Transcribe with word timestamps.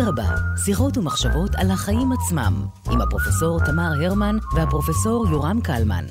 אדרבה, 0.00 0.34
שיחות 0.64 0.98
ומחשבות 0.98 1.50
על 1.56 1.70
החיים 1.70 2.12
עצמם, 2.12 2.66
עם 2.90 3.00
הפרופסור 3.00 3.58
תמר 3.66 3.90
הרמן 4.04 4.36
והפרופסור 4.54 5.26
יורם 5.30 5.60
קלמן. 5.60 6.04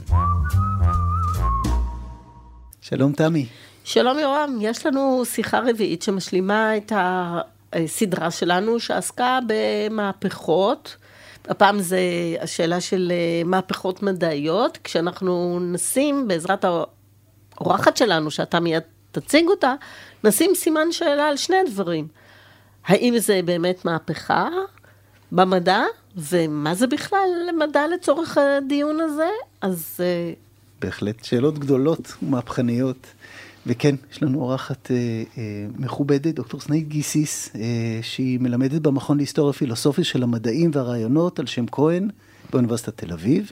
שלום 2.82 3.14
תמי. 3.14 3.46
שלום 3.84 4.20
יורם, 4.20 4.58
יש 4.62 4.86
לנו 4.86 5.24
שיחה 5.26 5.60
רביעית 5.60 6.02
שמשלימה 6.02 6.78
את 6.78 6.92
הסדרה 7.74 8.32
שלנו 8.32 8.80
שעסקה 8.80 9.40
במהפכות. 9.48 10.96
הפעם 11.48 11.80
זה 11.80 12.00
השאלה 12.42 12.82
של 12.82 13.12
אה, 13.12 13.42
מהפכות 13.46 14.04
מדעיות, 14.04 14.78
כשאנחנו 14.84 15.60
נשים 15.60 16.28
בעזרת 16.28 16.66
האורחת 17.58 17.98
שלנו, 17.98 18.32
שאתה 18.32 18.60
מיד 18.60 18.84
תציג 19.12 19.48
אותה, 19.48 19.74
נשים 20.24 20.52
סימן 20.56 20.92
שאלה 20.92 21.28
על 21.28 21.38
שני 21.38 21.58
דברים. 21.72 22.17
האם 22.88 23.14
זה 23.18 23.42
באמת 23.46 23.86
מהפכה 23.86 24.50
במדע, 25.32 25.84
ומה 26.18 26.76
זה 26.76 26.88
בכלל 26.88 27.30
מדע 27.60 27.88
לצורך 27.88 28.38
הדיון 28.38 29.00
הזה? 29.02 29.30
אז... 29.62 29.98
אה, 30.00 30.34
בהחלט 30.82 31.24
שאלות 31.24 31.60
גדולות 31.60 32.14
ומהפכניות. 32.24 33.08
וכן, 33.68 33.96
יש 34.12 34.24
לנו 34.24 34.42
אורחת 34.42 34.92
אה, 34.92 35.24
אה, 35.38 35.68
מכובדת, 35.78 36.36
דוקטור 36.36 36.60
סנאית 36.60 36.88
גיסיס, 36.88 37.56
אה, 37.56 38.00
שהיא 38.02 38.40
מלמדת 38.40 38.82
במכון 38.82 39.18
להיסטוריה 39.18 39.54
פילוסופית 39.54 40.06
של 40.06 40.24
המדעים 40.24 40.72
והרעיונות 40.74 41.40
על 41.40 41.46
שם 41.46 41.66
כהן 41.72 42.10
באוניברסיטת 42.52 42.98
תל 42.98 43.14
אביב. 43.14 43.52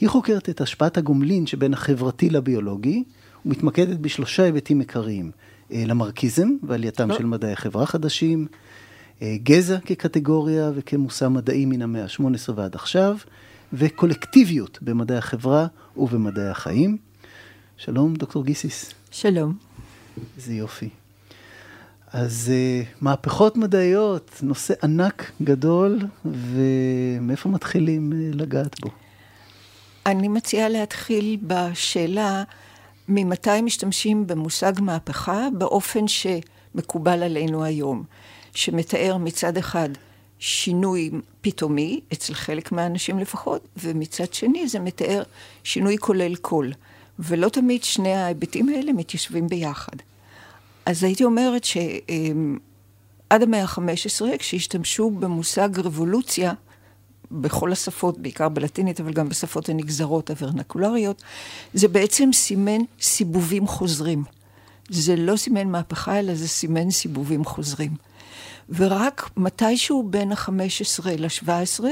היא 0.00 0.08
חוקרת 0.08 0.48
את 0.48 0.60
השפעת 0.60 0.96
הגומלין 0.96 1.46
שבין 1.46 1.74
החברתי 1.74 2.30
לביולוגי, 2.30 3.04
ומתמקדת 3.46 3.98
בשלושה 3.98 4.42
היבטים 4.42 4.80
עיקריים. 4.80 5.30
אה, 5.72 5.82
למרקיזם 5.86 6.48
ועלייתם 6.62 7.10
לא. 7.10 7.18
של 7.18 7.26
מדעי 7.26 7.56
חברה 7.56 7.86
חדשים, 7.86 8.46
אה, 9.22 9.36
גזע 9.42 9.78
כקטגוריה 9.80 10.70
וכמושא 10.74 11.28
מדעי 11.28 11.64
מן 11.66 11.82
המאה 11.82 12.02
ה-18 12.02 12.52
ועד 12.54 12.74
עכשיו, 12.74 13.16
וקולקטיביות 13.72 14.78
במדעי 14.82 15.18
החברה 15.18 15.66
ובמדעי 15.96 16.48
החיים. 16.48 16.96
שלום, 17.76 18.14
דוקטור 18.14 18.44
גיסיס. 18.44 18.94
שלום. 19.10 19.56
איזה 20.36 20.54
יופי. 20.54 20.88
אז 22.12 22.52
uh, 22.52 22.86
מהפכות 23.00 23.56
מדעיות, 23.56 24.30
נושא 24.42 24.74
ענק, 24.82 25.30
גדול, 25.42 25.98
ומאיפה 26.24 27.48
מתחילים 27.48 28.12
uh, 28.12 28.36
לגעת 28.36 28.80
בו? 28.80 28.90
אני 30.06 30.28
מציעה 30.28 30.68
להתחיל 30.68 31.36
בשאלה 31.42 32.44
ממתי 33.08 33.60
משתמשים 33.62 34.26
במושג 34.26 34.72
מהפכה 34.80 35.48
באופן 35.58 36.04
שמקובל 36.08 37.22
עלינו 37.22 37.64
היום, 37.64 38.04
שמתאר 38.54 39.16
מצד 39.16 39.56
אחד 39.56 39.88
שינוי 40.38 41.10
פתאומי, 41.40 42.00
אצל 42.12 42.34
חלק 42.34 42.72
מהאנשים 42.72 43.18
לפחות, 43.18 43.68
ומצד 43.76 44.34
שני 44.34 44.68
זה 44.68 44.80
מתאר 44.80 45.22
שינוי 45.64 45.98
כולל 45.98 46.36
כל. 46.36 46.70
ולא 47.18 47.48
תמיד 47.48 47.84
שני 47.84 48.14
ההיבטים 48.14 48.68
האלה 48.68 48.92
מתיישבים 48.92 49.48
ביחד. 49.48 49.96
אז 50.86 51.04
הייתי 51.04 51.24
אומרת 51.24 51.64
שעד 51.64 51.82
המאה 53.42 53.62
ה-15, 53.62 54.38
כשהשתמשו 54.38 55.10
במושג 55.10 55.68
רבולוציה, 55.78 56.52
בכל 57.30 57.72
השפות, 57.72 58.18
בעיקר 58.18 58.48
בלטינית, 58.48 59.00
אבל 59.00 59.12
גם 59.12 59.28
בשפות 59.28 59.68
הנגזרות 59.68 60.30
הוורנקולריות, 60.30 61.22
זה 61.74 61.88
בעצם 61.88 62.30
סימן 62.32 62.78
סיבובים 63.00 63.66
חוזרים. 63.66 64.24
זה 64.88 65.16
לא 65.16 65.36
סימן 65.36 65.68
מהפכה, 65.68 66.18
אלא 66.18 66.34
זה 66.34 66.48
סימן 66.48 66.90
סיבובים 66.90 67.44
חוזרים. 67.44 67.94
ורק 68.68 69.30
מתישהו 69.36 70.08
בין 70.10 70.32
ה-15 70.32 71.08
ל-17, 71.18 71.84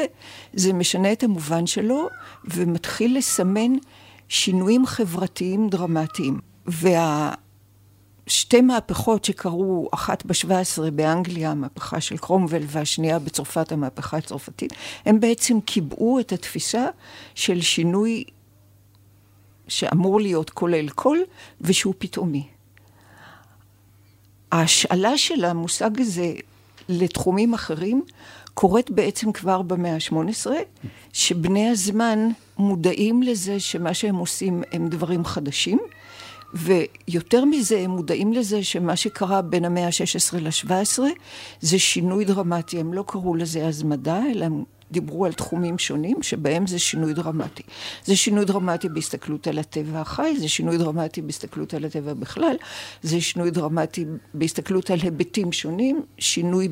זה 0.55 0.72
משנה 0.72 1.12
את 1.12 1.22
המובן 1.22 1.66
שלו, 1.66 2.09
ומתחיל 2.45 3.19
לסמן 3.19 3.72
שינויים 4.28 4.87
חברתיים 4.87 5.69
דרמטיים. 5.69 6.39
והשתי 8.27 8.61
מהפכות 8.61 9.25
שקרו, 9.25 9.89
אחת 9.95 10.27
ב-17 10.27 10.91
באנגליה, 10.93 11.51
המהפכה 11.51 12.01
של 12.01 12.17
קרומבל, 12.17 12.62
והשנייה 12.67 13.19
בצרפת, 13.19 13.73
המהפכה 13.73 14.17
הצרפתית, 14.17 14.73
הם 15.05 15.21
בעצם 15.21 15.61
קיבעו 15.61 16.21
את 16.21 16.33
התפיסה 16.33 16.87
של 17.34 17.61
שינוי 17.61 18.25
שאמור 19.69 20.21
להיות 20.21 20.51
כולל 20.51 20.89
כל, 20.89 21.19
ושהוא 21.61 21.95
פתאומי. 21.99 22.47
ההשאלה 24.53 25.19
של 25.19 25.45
המושג 25.45 26.01
הזה 26.01 26.33
לתחומים 26.89 27.55
אחרים 27.55 28.03
קורית 28.55 28.91
בעצם 28.91 29.33
כבר 29.33 29.63
במאה 29.63 29.95
ה-18, 29.95 30.47
שבני 31.13 31.69
הזמן 31.69 32.29
מודעים 32.59 33.23
לזה 33.23 33.61
שמה 33.61 33.95
שהם 33.95 34.17
עושים 34.17 34.63
הם 34.73 34.89
דברים 34.89 35.25
חדשים, 35.25 35.79
ויותר 36.54 37.44
מזה, 37.44 37.78
הם 37.78 37.91
מודעים 37.91 38.32
לזה 38.32 38.62
שמה 38.62 38.97
שקרה 38.97 39.42
בין 39.42 39.65
המאה 39.65 39.87
ה-16 39.87 40.38
ל-17 40.38 40.98
זה 41.60 41.78
שינוי 41.78 42.25
דרמטי. 42.25 42.81
הם 42.81 42.94
לא 42.94 43.04
קראו 43.06 43.34
לזה 43.34 43.66
אז 43.66 43.82
מדע, 43.82 44.20
אלא 44.32 44.44
הם 44.44 44.65
דיברו 44.91 45.25
על 45.25 45.32
תחומים 45.32 45.78
שונים 45.78 46.22
שבהם 46.22 46.66
זה 46.66 46.78
שינוי 46.78 47.15
דרמטי. 47.15 47.62
זה 48.04 48.16
שינוי 48.16 48.44
דרמטי 48.44 48.88
בהסתכלות 48.88 49.47
על 49.47 49.59
הטבע 49.59 50.00
החי, 50.00 50.37
זה 50.38 50.48
שינוי 50.48 50.78
דרמטי 50.78 51.22
בהסתכלות 51.22 51.75
על 51.75 51.84
הטבע 51.84 52.15
בכלל, 52.15 52.56
זה 53.03 53.21
שינוי 53.21 53.50
דרמטי 53.50 54.04
בהסתכלות 54.34 54.91
על 54.91 54.98
היבטים 55.03 55.53
שונים, 55.53 56.03
שינוי 56.19 56.69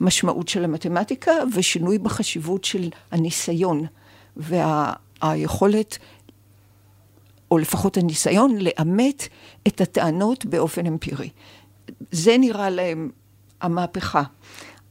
במשמעות 0.00 0.48
של 0.48 0.64
המתמטיקה 0.64 1.32
ושינוי 1.54 1.98
בחשיבות 1.98 2.64
של 2.64 2.88
הניסיון 3.10 3.86
והיכולת, 4.36 5.98
או 7.54 7.58
לפחות 7.58 7.96
הניסיון, 7.96 8.56
לאמת 8.58 9.28
את 9.68 9.80
הטענות 9.80 10.46
באופן 10.46 10.86
אמפירי. 10.86 11.28
זה 12.10 12.38
נראה 12.38 12.70
להם 12.70 13.10
המהפכה. 13.60 14.22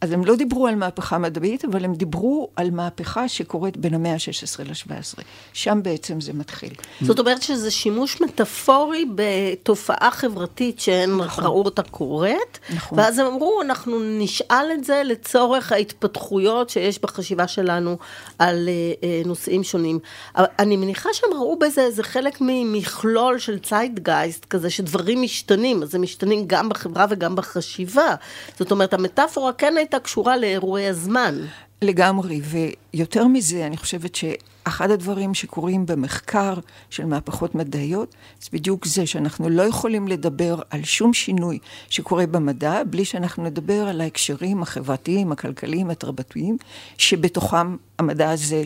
אז 0.04 0.12
הם 0.12 0.26
לא 0.26 0.36
דיברו 0.36 0.68
על 0.68 0.76
מהפכה 0.76 1.18
מדעית, 1.18 1.66
אבל 1.66 1.86
הם 1.86 1.94
דיברו 1.94 2.50
על 2.56 2.72
מהפכה 2.72 3.28
שקורית 3.28 3.78
בין 3.78 3.94
המאה 3.94 4.14
ה-16 4.14 4.64
ל-17. 4.64 5.22
שם 5.54 5.80
בעצם 5.84 6.22
זה 6.22 6.34
מתחיל. 6.34 6.74
זאת 7.02 7.20
אומרת 7.20 7.42
שזה 7.42 7.72
שימוש 7.72 8.22
מטאפורי 8.22 9.06
בתופעה 9.16 10.12
חברתית 10.12 10.80
שהם 10.80 11.22
נכון. 11.22 11.44
ראו 11.44 11.66
אותה 11.66 11.82
קורית, 11.84 12.60
נכון. 12.76 13.00
ואז 13.00 13.20
הם 13.20 13.26
אמרו, 13.26 13.62
אנחנו 13.62 14.00
נשאל 14.00 14.66
את 14.74 14.84
זה 14.84 15.02
לצורך 15.06 15.72
ההתפתחויות 15.72 16.70
שיש 16.70 17.02
בחשיבה 17.02 17.48
שלנו 17.48 17.98
על 18.40 18.70
uh, 18.70 19.04
uh, 19.24 19.28
נושאים 19.28 19.64
שונים. 19.64 20.00
אני 20.36 20.78
מניחה 20.78 21.10
שהם 21.14 21.30
ראו 21.34 21.60
בזה 21.60 21.82
איזה 21.82 22.04
חלק 22.04 22.38
ממכלול 22.42 23.40
של 23.40 23.60
ציידגייסט 23.60 24.46
כזה, 24.46 24.70
שדברים 24.70 25.22
משתנים, 25.22 25.84
אז 25.84 25.96
הם 25.96 26.02
משתנים 26.02 26.44
גם 26.48 26.70
בחברה 26.70 27.06
וגם 27.10 27.36
בחשיבה. 27.36 28.16
זאת 28.60 28.72
אומרת, 28.72 28.94
המטאפורה 28.94 29.54
כן 29.54 29.78
הייתה... 29.78 29.93
הייתה 29.94 30.06
קשורה 30.06 30.38
לאירועי 30.38 30.88
הזמן. 30.88 31.36
לגמרי, 31.82 32.42
ויותר 32.44 33.28
מזה, 33.28 33.66
אני 33.66 33.78
חושבת 33.78 34.16
שאחד 34.16 34.92
הדברים 34.92 35.34
שקורים 35.34 35.86
במחקר 35.86 36.54
של 36.90 37.06
מהפכות 37.06 37.56
מדעיות, 37.56 38.16
זה 38.42 38.50
בדיוק 38.54 38.86
זה 38.86 39.06
שאנחנו 39.06 39.50
לא 39.50 39.64
יכולים 39.64 40.08
לדבר 40.08 40.60
על 40.70 40.84
שום 40.84 41.14
שינוי 41.14 41.60
שקורה 41.90 42.28
במדע, 42.28 42.84
בלי 42.90 43.06
שאנחנו 43.06 43.44
נדבר 43.44 43.88
על 43.88 44.02
ההקשרים 44.02 44.62
החברתיים, 44.62 45.32
הכלכליים, 45.32 45.90
התרבותיים, 45.90 46.58
שבתוכם 46.98 47.76
המדע 48.00 48.32
הזה 48.32 48.64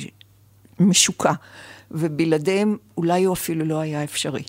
משוקע, 0.79 1.33
ובלעדיהם 1.91 2.77
אולי 2.97 3.23
הוא 3.23 3.33
אפילו 3.33 3.65
לא 3.65 3.79
היה 3.79 4.03
אפשרי. 4.03 4.43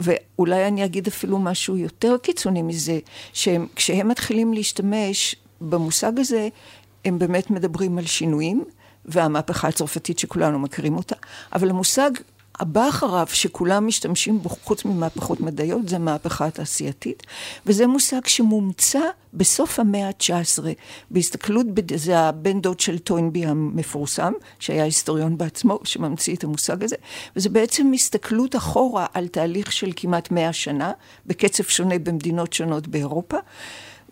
ואולי 0.00 0.68
אני 0.68 0.84
אגיד 0.84 1.06
אפילו 1.06 1.38
משהו 1.38 1.76
יותר 1.76 2.16
קיצוני 2.22 2.62
מזה, 2.62 2.98
שכשהם 3.32 4.08
מתחילים 4.08 4.54
להשתמש 4.54 5.36
במושג 5.70 6.18
הזה 6.18 6.48
הם 7.04 7.18
באמת 7.18 7.50
מדברים 7.50 7.98
על 7.98 8.06
שינויים, 8.06 8.64
והמהפכה 9.04 9.68
הצרפתית 9.68 10.18
שכולנו 10.18 10.58
מכירים 10.58 10.96
אותה, 10.96 11.16
אבל 11.52 11.70
המושג 11.70 12.10
הבא 12.60 12.88
אחריו, 12.88 13.26
שכולם 13.32 13.86
משתמשים 13.86 14.38
בו 14.38 14.48
חוץ 14.48 14.84
ממהפכות 14.84 15.40
מדעיות, 15.40 15.88
זה 15.88 15.96
המהפכה 15.96 16.46
התעשייתית, 16.46 17.22
וזה 17.66 17.86
מושג 17.86 18.26
שמומצא 18.26 19.00
בסוף 19.34 19.78
המאה 19.78 20.08
ה-19, 20.08 20.64
בהסתכלות, 21.10 21.66
זה 21.96 22.18
הבן 22.18 22.60
דוד 22.60 22.80
של 22.80 22.98
טוינבי 22.98 23.46
המפורסם, 23.46 24.32
שהיה 24.58 24.84
היסטוריון 24.84 25.38
בעצמו, 25.38 25.78
שממציא 25.84 26.36
את 26.36 26.44
המושג 26.44 26.84
הזה, 26.84 26.96
וזה 27.36 27.48
בעצם 27.48 27.92
הסתכלות 27.94 28.56
אחורה 28.56 29.06
על 29.14 29.28
תהליך 29.28 29.72
של 29.72 29.92
כמעט 29.96 30.30
מאה 30.30 30.52
שנה, 30.52 30.92
בקצב 31.26 31.64
שונה 31.64 31.98
במדינות 31.98 32.52
שונות 32.52 32.88
באירופה. 32.88 33.36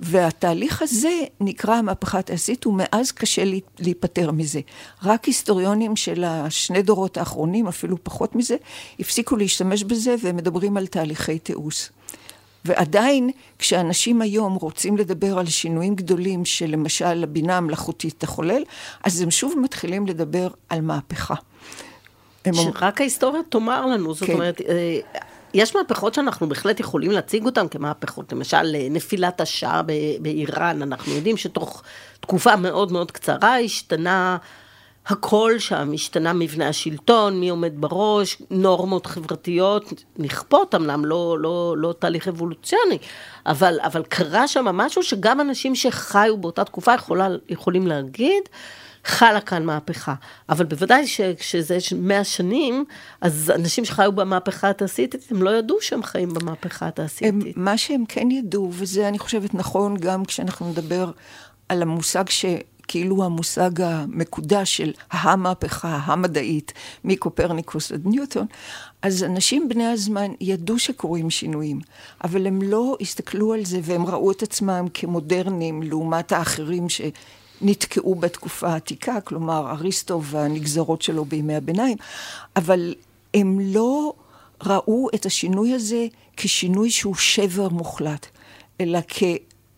והתהליך 0.00 0.82
הזה 0.82 1.20
נקרא 1.40 1.74
המהפכה 1.74 2.18
התעשית, 2.18 2.66
ומאז 2.66 3.12
קשה 3.12 3.42
להיפטר 3.78 4.30
מזה. 4.30 4.60
רק 5.02 5.24
היסטוריונים 5.24 5.96
של 5.96 6.24
השני 6.24 6.82
דורות 6.82 7.16
האחרונים, 7.16 7.68
אפילו 7.68 7.96
פחות 8.02 8.36
מזה, 8.36 8.56
הפסיקו 9.00 9.36
להשתמש 9.36 9.84
בזה, 9.84 10.14
והם 10.22 10.36
מדברים 10.36 10.76
על 10.76 10.86
תהליכי 10.86 11.38
תיעוש. 11.38 11.90
ועדיין, 12.64 13.30
כשאנשים 13.58 14.22
היום 14.22 14.54
רוצים 14.54 14.96
לדבר 14.96 15.38
על 15.38 15.46
שינויים 15.46 15.94
גדולים 15.94 16.44
שלמשל 16.44 17.24
הבינה 17.24 17.56
המלאכותית 17.56 18.14
תחולל, 18.18 18.62
אז 19.04 19.20
הם 19.20 19.30
שוב 19.30 19.54
מתחילים 19.58 20.06
לדבר 20.06 20.48
על 20.68 20.80
מהפכה. 20.80 21.34
שרק 22.52 23.00
ההיסטוריה 23.00 23.42
תאמר 23.48 23.86
לנו, 23.86 24.14
זאת 24.14 24.26
כן. 24.26 24.32
אומרת, 24.32 24.60
אה, 24.60 24.98
יש 25.54 25.76
מהפכות 25.76 26.14
שאנחנו 26.14 26.48
בהחלט 26.48 26.80
יכולים 26.80 27.10
להציג 27.10 27.46
אותן 27.46 27.68
כמהפכות, 27.68 28.32
למשל 28.32 28.74
אה, 28.74 28.86
נפילת 28.90 29.40
השעה 29.40 29.82
באיראן, 30.20 30.82
אנחנו 30.82 31.12
יודעים 31.12 31.36
שתוך 31.36 31.82
תקופה 32.20 32.56
מאוד 32.56 32.92
מאוד 32.92 33.10
קצרה 33.10 33.58
השתנה 33.58 34.36
הכל 35.06 35.58
שם, 35.58 35.90
השתנה 35.94 36.32
מבנה 36.32 36.68
השלטון, 36.68 37.40
מי 37.40 37.48
עומד 37.48 37.72
בראש, 37.74 38.42
נורמות 38.50 39.06
חברתיות, 39.06 39.92
נכפות 40.18 40.74
אמנם, 40.74 41.04
לא, 41.04 41.36
לא, 41.40 41.74
לא 41.78 41.94
תהליך 41.98 42.28
אבולוציוני, 42.28 42.98
אבל, 43.46 43.78
אבל 43.82 44.02
קרה 44.02 44.48
שם 44.48 44.64
משהו 44.64 45.02
שגם 45.02 45.40
אנשים 45.40 45.74
שחיו 45.74 46.36
באותה 46.36 46.64
תקופה 46.64 46.94
יכולה, 46.94 47.28
יכולים 47.48 47.86
להגיד, 47.86 48.42
חלה 49.04 49.40
כאן 49.40 49.64
מהפכה. 49.64 50.14
אבל 50.48 50.64
בוודאי 50.64 51.06
שכשזה 51.06 51.78
מאה 51.96 52.24
שנים, 52.24 52.84
אז 53.20 53.52
אנשים 53.54 53.84
שחיו 53.84 54.12
במהפכה 54.12 54.70
התעשייתית, 54.70 55.26
הם 55.30 55.42
לא 55.42 55.50
ידעו 55.50 55.76
שהם 55.80 56.02
חיים 56.02 56.34
במהפכה 56.34 56.88
התעשייתית. 56.88 57.56
מה 57.56 57.78
שהם 57.78 58.04
כן 58.08 58.30
ידעו, 58.30 58.70
וזה 58.72 59.08
אני 59.08 59.18
חושבת 59.18 59.54
נכון 59.54 59.96
גם 59.96 60.24
כשאנחנו 60.24 60.70
נדבר 60.70 61.10
על 61.68 61.82
המושג 61.82 62.28
ש... 62.28 62.44
כאילו 62.90 63.24
המושג 63.24 63.80
המקודש 63.80 64.76
של 64.76 64.92
המהפכה 65.10 65.98
המדעית, 66.04 66.72
מקופרניקוס 67.04 67.92
עד 67.92 68.06
ניוטון, 68.06 68.46
אז 69.02 69.24
אנשים 69.24 69.68
בני 69.68 69.86
הזמן 69.86 70.30
ידעו 70.40 70.78
שקורים 70.78 71.30
שינויים, 71.30 71.80
אבל 72.24 72.46
הם 72.46 72.62
לא 72.62 72.96
הסתכלו 73.00 73.52
על 73.52 73.64
זה 73.64 73.80
והם 73.82 74.06
ראו 74.06 74.30
את 74.30 74.42
עצמם 74.42 74.86
כמודרניים 74.94 75.82
לעומת 75.82 76.32
האחרים 76.32 76.88
שנתקעו 77.60 78.14
בתקופה 78.14 78.68
העתיקה, 78.68 79.20
כלומר 79.20 79.70
אריסטו 79.70 80.22
והנגזרות 80.22 81.02
שלו 81.02 81.24
בימי 81.24 81.54
הביניים, 81.54 81.96
אבל 82.56 82.94
הם 83.34 83.60
לא 83.60 84.12
ראו 84.62 85.08
את 85.14 85.26
השינוי 85.26 85.74
הזה 85.74 86.06
כשינוי 86.36 86.90
שהוא 86.90 87.14
שבר 87.14 87.68
מוחלט, 87.68 88.26
אלא 88.80 88.98
כ... 89.08 89.22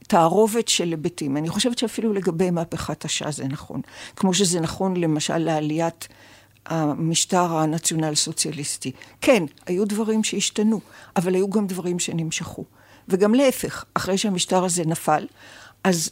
תערובת 0.09 0.69
של 0.69 0.89
היבטים. 0.89 1.37
אני 1.37 1.49
חושבת 1.49 1.79
שאפילו 1.79 2.13
לגבי 2.13 2.51
מהפכת 2.51 3.05
השעה 3.05 3.31
זה 3.31 3.45
נכון. 3.45 3.81
כמו 4.17 4.35
שזה 4.35 4.61
נכון 4.61 4.97
למשל 4.97 5.39
לעליית 5.39 6.09
המשטר 6.67 7.57
הנציונל 7.57 8.15
סוציאליסטי. 8.15 8.93
כן, 9.21 9.45
היו 9.67 9.85
דברים 9.85 10.25
שהשתנו, 10.25 10.81
אבל 11.17 11.35
היו 11.35 11.51
גם 11.51 11.67
דברים 11.67 11.99
שנמשכו. 11.99 12.65
וגם 13.09 13.35
להפך, 13.35 13.85
אחרי 13.95 14.19
שהמשטר 14.19 14.65
הזה 14.65 14.85
נפל, 14.87 15.27
אז 15.85 16.11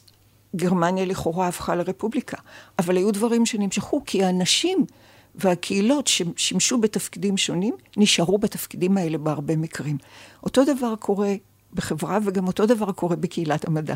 גרמניה 0.57 1.05
לכאורה 1.05 1.49
הפכה 1.49 1.75
לרפובליקה. 1.75 2.37
אבל 2.79 2.97
היו 2.97 3.11
דברים 3.11 3.47
שנמשכו 3.47 4.03
כי 4.07 4.25
האנשים 4.25 4.87
והקהילות 5.35 6.07
ששימשו 6.07 6.79
בתפקידים 6.79 7.37
שונים, 7.37 7.75
נשארו 7.97 8.39
בתפקידים 8.39 8.97
האלה 8.97 9.19
בהרבה 9.19 9.57
מקרים. 9.57 9.99
אותו 10.43 10.65
דבר 10.65 10.95
קורה 10.97 11.35
בחברה, 11.73 12.19
וגם 12.25 12.47
אותו 12.47 12.67
דבר 12.67 12.93
קורה 12.93 13.17
בקהילת 13.17 13.65
המדע. 13.65 13.95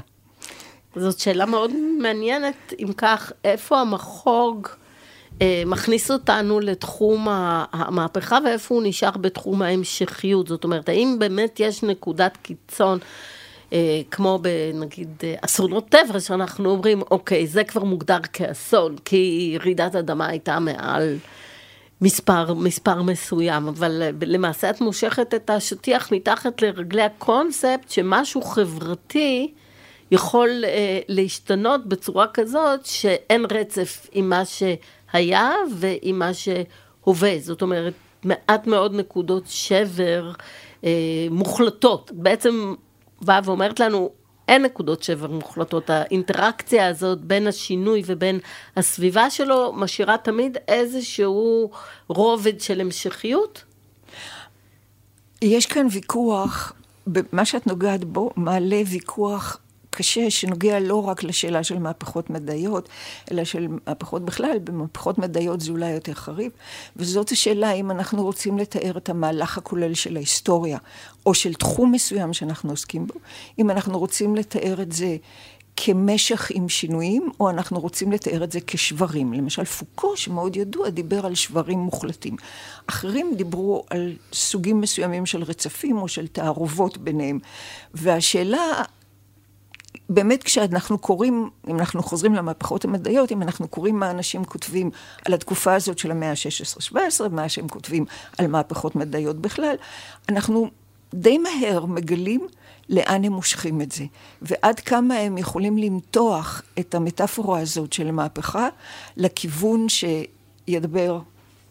זאת 0.97 1.19
שאלה 1.19 1.47
מאוד 1.47 1.71
מעניינת, 1.99 2.73
אם 2.79 2.93
כך, 2.97 3.33
איפה 3.45 3.81
המחוג 3.81 4.69
אה, 5.43 5.63
מכניס 5.67 6.11
אותנו 6.11 6.61
לתחום 6.61 7.27
המהפכה 7.73 8.39
ואיפה 8.45 8.75
הוא 8.75 8.83
נשאר 8.87 9.11
בתחום 9.11 9.63
ההמשכיות? 9.63 10.49
זאת 10.49 10.65
אומרת, 10.65 10.89
האם 10.89 11.17
באמת 11.19 11.61
יש 11.61 11.83
נקודת 11.83 12.39
קיצון, 12.43 12.99
כמו 14.11 14.39
בנגיד 14.43 15.09
אה, 15.25 15.35
אסונות 15.41 15.89
טבע, 15.89 16.21
שאנחנו 16.21 16.71
אומרים, 16.71 17.03
אוקיי, 17.11 17.47
זה 17.47 17.65
כבר 17.65 17.85
מוגדר 17.85 18.19
כאסון, 18.33 18.97
כי 19.05 19.57
רעידת 19.61 19.95
אדמה 19.95 20.27
הייתה 20.27 20.59
מעל... 20.59 21.17
מספר, 22.01 22.55
מספר 22.55 23.03
מסוים, 23.03 23.69
אבל 23.69 24.03
אה, 24.03 24.11
למעשה 24.27 24.71
את 24.71 24.81
מושכת 24.81 25.35
את 25.35 25.51
השטיח 25.51 26.13
מתחת 26.13 26.63
לרגלי 26.63 27.03
הקונספט 27.03 27.91
שמשהו 27.91 28.43
חברתי 28.43 29.53
יכול 30.11 30.65
אה, 30.65 31.01
להשתנות 31.09 31.87
בצורה 31.87 32.27
כזאת 32.35 32.87
שאין 32.87 33.45
רצף 33.51 34.07
עם 34.13 34.29
מה 34.29 34.43
שהיה 34.45 35.53
ועם 35.77 36.19
מה 36.19 36.31
שהווה. 36.35 37.39
זאת 37.39 37.63
אומרת, 37.63 37.95
מעט 38.25 38.67
מאוד 38.67 38.95
נקודות 38.95 39.45
שבר 39.47 40.33
אה, 40.85 40.91
מוחלטות. 41.31 42.11
בעצם 42.15 42.75
באה 43.25 43.41
ואומרת 43.45 43.81
לנו, 43.81 44.11
אין 44.49 44.63
נקודות 44.63 45.03
שבר 45.03 45.31
מוחלטות. 45.31 45.91
האינטראקציה 45.91 46.89
הזאת 46.89 47.21
בין 47.21 47.47
השינוי 47.47 48.03
ובין 48.07 48.41
הסביבה 48.77 49.31
שלו 49.31 49.73
משאירה 49.77 50.19
תמיד 50.19 50.59
איזשהו 50.69 51.71
רובד 52.09 52.61
של 52.61 52.81
המשכיות? 52.81 53.65
יש 55.43 55.67
כאן 55.67 55.87
ויכוח, 55.91 56.73
מה 57.33 57.45
שאת 57.45 57.67
נוגעת 57.67 58.05
בו 58.05 58.31
מעלה 58.37 58.83
ויכוח 58.87 59.59
קשה 59.95 60.31
שנוגע 60.31 60.81
לא 60.81 61.09
רק 61.09 61.23
לשאלה 61.23 61.65
של 61.65 61.79
מהפכות 61.79 62.31
מדעיות, 62.31 62.89
אלא 63.31 63.45
של 63.45 63.67
מהפכות 63.69 64.25
בכלל, 64.25 64.59
במהפכות 64.65 65.19
מדעיות 65.19 65.61
זה 65.61 65.71
אולי 65.71 65.91
יותר 65.91 66.15
חריף, 66.15 66.53
וזאת 66.97 67.31
השאלה 67.31 67.73
אם 67.73 67.91
אנחנו 67.91 68.25
רוצים 68.25 68.59
לתאר 68.59 68.97
את 68.97 69.09
המהלך 69.09 69.59
הכולל 69.59 69.95
של 69.95 70.17
ההיסטוריה, 70.17 70.79
או 71.27 71.35
של 71.35 71.55
תחום 71.55 71.93
מסוים 71.93 72.33
שאנחנו 72.33 72.71
עוסקים 72.71 73.07
בו, 73.07 73.15
אם 73.59 73.71
אנחנו 73.71 73.99
רוצים 73.99 74.37
לתאר 74.37 74.83
את 74.83 74.93
זה 74.93 75.17
כמשך 75.77 76.51
עם 76.55 76.69
שינויים, 76.69 77.31
או 77.41 77.51
אנחנו 77.51 77.81
רוצים 77.81 78.13
לתאר 78.13 78.45
את 78.45 78.53
זה 78.53 78.59
כשברים. 78.67 79.33
למשל, 79.33 79.65
פוקו, 79.65 80.17
שמאוד 80.17 80.57
ידוע, 80.57 80.89
דיבר 80.89 81.27
על 81.27 81.35
שברים 81.35 81.79
מוחלטים. 81.79 82.37
אחרים 82.87 83.33
דיברו 83.37 83.85
על 83.91 84.13
סוגים 84.33 84.81
מסוימים 84.81 85.27
של 85.27 85.43
רצפים 85.43 85.99
או 85.99 86.09
של 86.09 86.27
תערובות 86.27 86.99
ביניהם. 86.99 87.39
והשאלה 87.95 88.83
באמת 90.09 90.43
כשאנחנו 90.43 90.99
קוראים, 90.99 91.51
אם 91.69 91.79
אנחנו 91.79 92.03
חוזרים 92.03 92.35
למהפכות 92.35 92.85
המדעיות, 92.85 93.33
אם 93.33 93.43
אנחנו 93.43 93.69
קוראים 93.69 93.99
מה 93.99 94.11
אנשים 94.11 94.45
כותבים 94.45 94.91
על 95.25 95.35
התקופה 95.35 95.75
הזאת 95.75 95.99
של 95.99 96.11
המאה 96.11 96.31
ה-16-17, 96.31 97.29
מה 97.31 97.49
שהם 97.49 97.69
כותבים 97.69 98.05
על 98.39 98.47
מהפכות 98.47 98.97
מדעיות 98.97 99.37
בכלל, 99.37 99.75
אנחנו 100.29 100.71
די 101.15 101.39
מהר 101.39 101.85
מגלים 101.87 102.47
לאן 102.89 103.25
הם 103.25 103.33
מושכים 103.33 103.81
את 103.81 103.93
זה, 103.93 104.05
ועד 104.43 104.81
כמה 104.81 105.15
הם 105.15 105.39
יכולים 105.39 105.79
למתוח 105.79 106.63
את 106.79 106.95
המטאפורה 106.95 107.61
הזאת 107.61 107.93
של 107.93 108.09
המהפכה 108.09 108.69
לכיוון 109.17 109.87
שידבר 109.89 111.21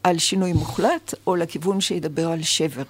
על 0.03 0.17
שינוי 0.17 0.53
מוחלט, 0.53 1.13
או 1.27 1.35
לכיוון 1.35 1.81
שידבר 1.81 2.31
על 2.31 2.43
שבר. 2.43 2.83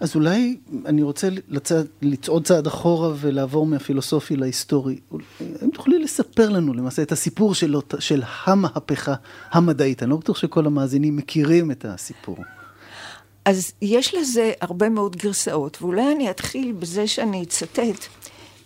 אז 0.00 0.14
אולי 0.14 0.56
אני 0.86 1.02
רוצה 1.02 1.28
לצד, 1.48 1.84
לצעוד 2.02 2.44
צעד 2.44 2.66
אחורה 2.66 3.12
ולעבור 3.20 3.66
מהפילוסופי 3.66 4.36
להיסטורי. 4.36 4.98
האם 5.60 5.70
תוכלי 5.70 5.98
לספר 5.98 6.48
לנו 6.48 6.74
למעשה 6.74 7.02
את 7.02 7.12
הסיפור 7.12 7.54
של, 7.54 7.74
של 7.98 8.22
המהפכה 8.44 9.14
המדעית? 9.50 10.02
אני 10.02 10.10
לא 10.10 10.16
בטוח 10.16 10.38
שכל 10.38 10.66
המאזינים 10.66 11.16
מכירים 11.16 11.70
את 11.70 11.84
הסיפור. 11.84 12.36
אז 13.44 13.72
יש 13.82 14.14
לזה 14.14 14.52
הרבה 14.60 14.88
מאוד 14.88 15.16
גרסאות, 15.16 15.78
ואולי 15.82 16.12
אני 16.12 16.30
אתחיל 16.30 16.72
בזה 16.72 17.06
שאני 17.06 17.42
אצטט 17.42 18.06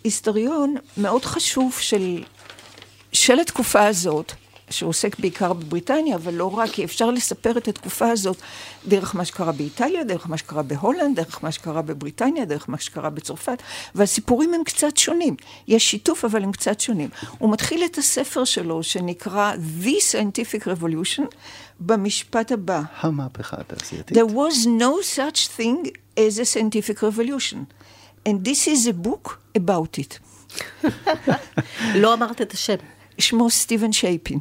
היסטוריון 0.03 0.75
מאוד 0.97 1.25
חשוב 1.25 1.75
של, 1.79 2.23
של 3.11 3.39
התקופה 3.39 3.85
הזאת, 3.85 4.33
שעוסק 4.71 5.19
בעיקר 5.19 5.53
בבריטניה, 5.53 6.15
אבל 6.15 6.33
לא 6.33 6.57
רק, 6.57 6.69
כי 6.69 6.83
אפשר 6.85 7.11
לספר 7.11 7.57
את 7.57 7.67
התקופה 7.67 8.09
הזאת 8.09 8.37
דרך 8.87 9.15
מה 9.15 9.25
שקרה 9.25 9.51
באיטליה, 9.51 10.03
דרך 10.03 10.29
מה 10.29 10.37
שקרה 10.37 10.61
בהולנד, 10.61 11.15
דרך 11.15 11.43
מה 11.43 11.51
שקרה 11.51 11.81
בבריטניה, 11.81 12.45
דרך 12.45 12.69
מה 12.69 12.77
שקרה 12.77 13.09
בצרפת, 13.09 13.61
והסיפורים 13.95 14.53
הם 14.53 14.63
קצת 14.63 14.97
שונים. 14.97 15.35
יש 15.67 15.91
שיתוף, 15.91 16.25
אבל 16.25 16.43
הם 16.43 16.51
קצת 16.51 16.79
שונים. 16.79 17.09
הוא 17.37 17.51
מתחיל 17.51 17.85
את 17.85 17.97
הספר 17.97 18.45
שלו, 18.45 18.83
שנקרא 18.83 19.53
The 19.83 19.87
Scientific 20.11 20.63
Revolution, 20.63 21.23
במשפט 21.79 22.51
הבא. 22.51 22.81
המהפכה 22.99 23.57
התעשייתית. 23.59 24.17
There 24.17 24.31
was 24.31 24.65
no 24.65 25.17
such 25.17 25.57
thing 25.57 25.91
as 26.17 26.39
a 26.39 26.45
scientific 26.45 27.01
revolution. 27.01 27.57
And 28.25 28.45
this 28.45 28.67
is 28.67 28.87
a 28.87 29.07
book 29.07 29.39
about 29.57 29.99
it. 29.99 30.19
לא 32.01 32.13
אמרת 32.13 32.41
את 32.41 32.53
השם. 32.53 32.75
שמו 33.17 33.49
סטיבן 33.49 33.91
שייפין. 33.91 34.39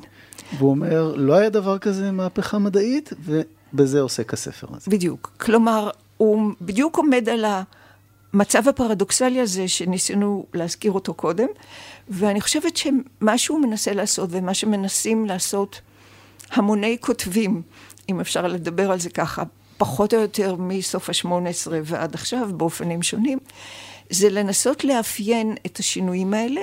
והוא 0.58 0.70
אומר, 0.70 1.14
לא 1.16 1.34
היה 1.34 1.50
דבר 1.50 1.78
כזה 1.78 2.12
מהפכה 2.12 2.58
מדעית, 2.58 3.12
ובזה 3.24 4.00
עוסק 4.00 4.32
הספר 4.32 4.66
הזה. 4.70 4.90
בדיוק. 4.90 5.32
כלומר, 5.40 5.90
הוא 6.16 6.52
בדיוק 6.60 6.96
עומד 6.96 7.28
על 7.28 7.44
המצב 8.34 8.68
הפרדוקסלי 8.68 9.40
הזה 9.40 9.68
שניסינו 9.68 10.46
להזכיר 10.54 10.92
אותו 10.92 11.14
קודם, 11.14 11.46
ואני 12.08 12.40
חושבת 12.40 12.76
שמה 12.76 13.38
שהוא 13.38 13.60
מנסה 13.60 13.92
לעשות, 13.92 14.28
ומה 14.32 14.54
שמנסים 14.54 15.26
לעשות 15.26 15.80
המוני 16.52 16.96
כותבים, 17.00 17.62
אם 18.08 18.20
אפשר 18.20 18.46
לדבר 18.46 18.90
על 18.90 19.00
זה 19.00 19.10
ככה, 19.10 19.42
פחות 19.78 20.14
או 20.14 20.20
יותר 20.20 20.54
מסוף 20.58 21.08
ה-18 21.08 21.70
ועד 21.84 22.14
עכשיו, 22.14 22.50
באופנים 22.56 23.02
שונים, 23.02 23.38
זה 24.10 24.30
לנסות 24.30 24.84
לאפיין 24.84 25.54
את 25.66 25.78
השינויים 25.78 26.34
האלה, 26.34 26.60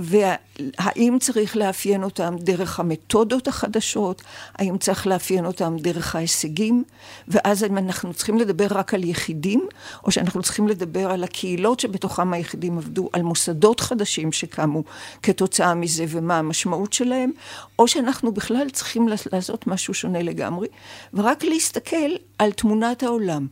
והאם 0.00 1.16
צריך 1.20 1.56
לאפיין 1.56 2.02
אותם 2.02 2.36
דרך 2.38 2.80
המתודות 2.80 3.48
החדשות, 3.48 4.22
האם 4.54 4.78
צריך 4.78 5.06
לאפיין 5.06 5.46
אותם 5.46 5.76
דרך 5.78 6.16
ההישגים, 6.16 6.84
ואז 7.28 7.64
אם 7.64 7.78
אנחנו 7.78 8.14
צריכים 8.14 8.38
לדבר 8.38 8.66
רק 8.70 8.94
על 8.94 9.04
יחידים, 9.04 9.66
או 10.04 10.10
שאנחנו 10.10 10.42
צריכים 10.42 10.68
לדבר 10.68 11.10
על 11.10 11.24
הקהילות 11.24 11.80
שבתוכם 11.80 12.32
היחידים 12.32 12.78
עבדו, 12.78 13.08
על 13.12 13.22
מוסדות 13.22 13.80
חדשים 13.80 14.32
שקמו 14.32 14.82
כתוצאה 15.22 15.74
מזה 15.74 16.04
ומה 16.08 16.38
המשמעות 16.38 16.92
שלהם, 16.92 17.30
או 17.78 17.88
שאנחנו 17.88 18.32
בכלל 18.32 18.70
צריכים 18.70 19.08
לעשות 19.32 19.66
משהו 19.66 19.94
שונה 19.94 20.22
לגמרי, 20.22 20.68
ורק 21.14 21.44
להסתכל 21.44 22.10
על 22.38 22.52
תמונת 22.52 23.02
העולם. 23.02 23.46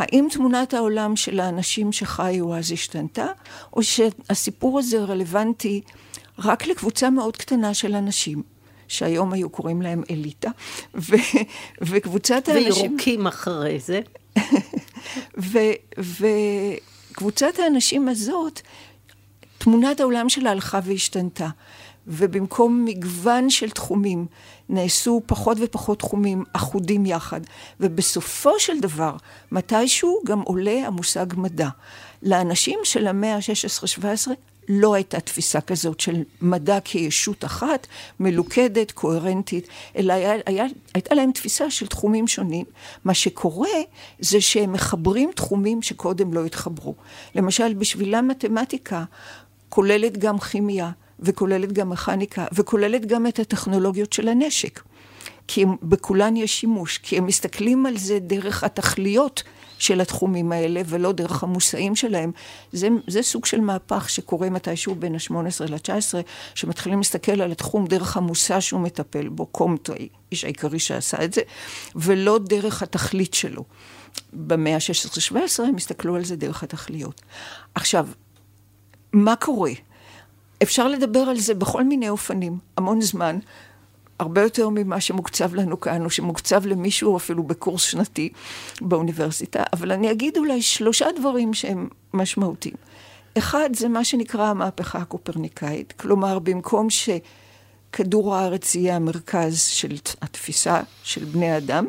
האם 0.00 0.26
תמונת 0.30 0.74
העולם 0.74 1.16
של 1.16 1.40
האנשים 1.40 1.92
שחיו 1.92 2.54
אז 2.54 2.72
השתנתה, 2.72 3.26
או 3.72 3.82
שהסיפור 3.82 4.78
הזה 4.78 5.04
רלוונטי 5.04 5.80
רק 6.38 6.66
לקבוצה 6.66 7.10
מאוד 7.10 7.36
קטנה 7.36 7.74
של 7.74 7.94
אנשים, 7.94 8.42
שהיום 8.88 9.32
היו 9.32 9.50
קוראים 9.50 9.82
להם 9.82 10.02
אליטה, 10.10 10.50
ו, 10.94 11.16
וקבוצת 11.80 12.48
האנשים... 12.48 12.86
וירוקים 12.86 13.26
אחרי 13.26 13.80
זה. 13.80 14.00
ו, 15.38 15.58
וקבוצת 17.10 17.58
האנשים 17.58 18.08
הזאת, 18.08 18.60
תמונת 19.58 20.00
העולם 20.00 20.28
שלה 20.28 20.50
הלכה 20.50 20.80
והשתנתה. 20.84 21.48
ובמקום 22.06 22.84
מגוון 22.84 23.50
של 23.50 23.70
תחומים, 23.70 24.26
נעשו 24.68 25.22
פחות 25.26 25.58
ופחות 25.60 25.98
תחומים 25.98 26.44
אחודים 26.52 27.06
יחד. 27.06 27.40
ובסופו 27.80 28.60
של 28.60 28.80
דבר, 28.80 29.16
מתישהו 29.52 30.20
גם 30.26 30.40
עולה 30.40 30.86
המושג 30.86 31.26
מדע. 31.36 31.68
לאנשים 32.22 32.78
של 32.84 33.06
המאה 33.06 33.36
ה-16-17 33.36 34.30
לא 34.68 34.94
הייתה 34.94 35.20
תפיסה 35.20 35.60
כזאת 35.60 36.00
של 36.00 36.22
מדע 36.40 36.80
כישות 36.80 37.44
אחת, 37.44 37.86
מלוכדת, 38.20 38.92
קוהרנטית, 38.92 39.68
אלא 39.96 40.12
היה, 40.12 40.32
היה, 40.46 40.64
הייתה 40.94 41.14
להם 41.14 41.32
תפיסה 41.32 41.70
של 41.70 41.86
תחומים 41.86 42.28
שונים. 42.28 42.64
מה 43.04 43.14
שקורה 43.14 43.68
זה 44.18 44.40
שהם 44.40 44.72
מחברים 44.72 45.30
תחומים 45.34 45.82
שקודם 45.82 46.34
לא 46.34 46.44
התחברו. 46.44 46.94
למשל, 47.34 47.74
בשבילם 47.74 48.28
מתמטיקה 48.28 49.04
כוללת 49.68 50.18
גם 50.18 50.38
כימיה, 50.38 50.90
וכוללת 51.20 51.72
גם 51.72 51.90
מכניקה, 51.90 52.46
וכוללת 52.52 53.06
גם 53.06 53.26
את 53.26 53.38
הטכנולוגיות 53.38 54.12
של 54.12 54.28
הנשק. 54.28 54.80
כי 55.46 55.62
הם, 55.62 55.76
בכולן 55.82 56.36
יש 56.36 56.60
שימוש, 56.60 56.98
כי 56.98 57.18
הם 57.18 57.26
מסתכלים 57.26 57.86
על 57.86 57.98
זה 57.98 58.18
דרך 58.18 58.64
התכליות 58.64 59.42
של 59.78 60.00
התחומים 60.00 60.52
האלה, 60.52 60.82
ולא 60.86 61.12
דרך 61.12 61.42
המושאים 61.42 61.96
שלהם. 61.96 62.32
זה, 62.72 62.88
זה 63.06 63.22
סוג 63.22 63.46
של 63.46 63.60
מהפך 63.60 64.10
שקורה 64.10 64.50
מתישהו 64.50 64.94
בין 64.94 65.14
ה-18 65.14 65.70
ל-19, 65.70 66.14
שמתחילים 66.54 66.98
להסתכל 66.98 67.40
על 67.40 67.52
התחום 67.52 67.86
דרך 67.86 68.16
המושא 68.16 68.60
שהוא 68.60 68.80
מטפל 68.80 69.28
בו, 69.28 69.46
קומט, 69.46 69.90
האיש 69.90 70.44
העיקרי 70.44 70.78
שעשה 70.78 71.24
את 71.24 71.32
זה, 71.32 71.40
ולא 71.96 72.38
דרך 72.38 72.82
התכלית 72.82 73.34
שלו. 73.34 73.64
במאה 74.32 74.74
ה-16-17 74.74 75.62
הם 75.68 75.76
הסתכלו 75.76 76.16
על 76.16 76.24
זה 76.24 76.36
דרך 76.36 76.62
התכליות. 76.62 77.22
עכשיו, 77.74 78.08
מה 79.12 79.36
קורה? 79.36 79.72
אפשר 80.62 80.88
לדבר 80.88 81.20
על 81.20 81.38
זה 81.38 81.54
בכל 81.54 81.84
מיני 81.84 82.08
אופנים, 82.08 82.58
המון 82.76 83.00
זמן, 83.00 83.38
הרבה 84.18 84.42
יותר 84.42 84.68
ממה 84.68 85.00
שמוקצב 85.00 85.54
לנו 85.54 85.80
כאן, 85.80 86.04
או 86.04 86.10
שמוקצב 86.10 86.66
למישהו 86.66 87.16
אפילו 87.16 87.42
בקורס 87.42 87.82
שנתי 87.82 88.28
באוניברסיטה, 88.80 89.62
אבל 89.72 89.92
אני 89.92 90.10
אגיד 90.10 90.36
אולי 90.36 90.62
שלושה 90.62 91.06
דברים 91.16 91.54
שהם 91.54 91.88
משמעותיים. 92.14 92.74
אחד, 93.38 93.70
זה 93.76 93.88
מה 93.88 94.04
שנקרא 94.04 94.46
המהפכה 94.46 94.98
הקופרניקאית, 94.98 95.92
כלומר, 95.92 96.38
במקום 96.38 96.88
שכדור 96.90 98.36
הארץ 98.36 98.74
יהיה 98.74 98.96
המרכז 98.96 99.60
של 99.62 99.96
התפיסה 100.22 100.80
של 101.02 101.24
בני 101.24 101.56
אדם, 101.56 101.86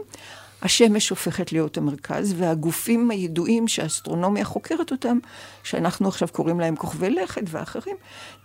השמש 0.62 1.10
הופכת 1.10 1.52
להיות 1.52 1.78
המרכז, 1.78 2.34
והגופים 2.38 3.12
הידועים 3.12 3.68
שהאסטרונומיה 3.68 4.46
חוקרת 4.46 4.92
אותם, 4.92 5.18
שאנחנו 5.64 6.08
עכשיו 6.08 6.28
קוראים 6.32 6.60
להם 6.60 6.76
כוכבי 6.76 7.10
לכת 7.10 7.44
ואחרים, 7.48 7.96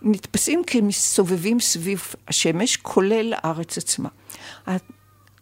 נתפסים 0.01 0.61
כמסובבים 0.67 1.59
סביב 1.59 2.01
השמש, 2.27 2.77
כולל 2.77 3.33
הארץ 3.37 3.77
עצמה. 3.77 4.09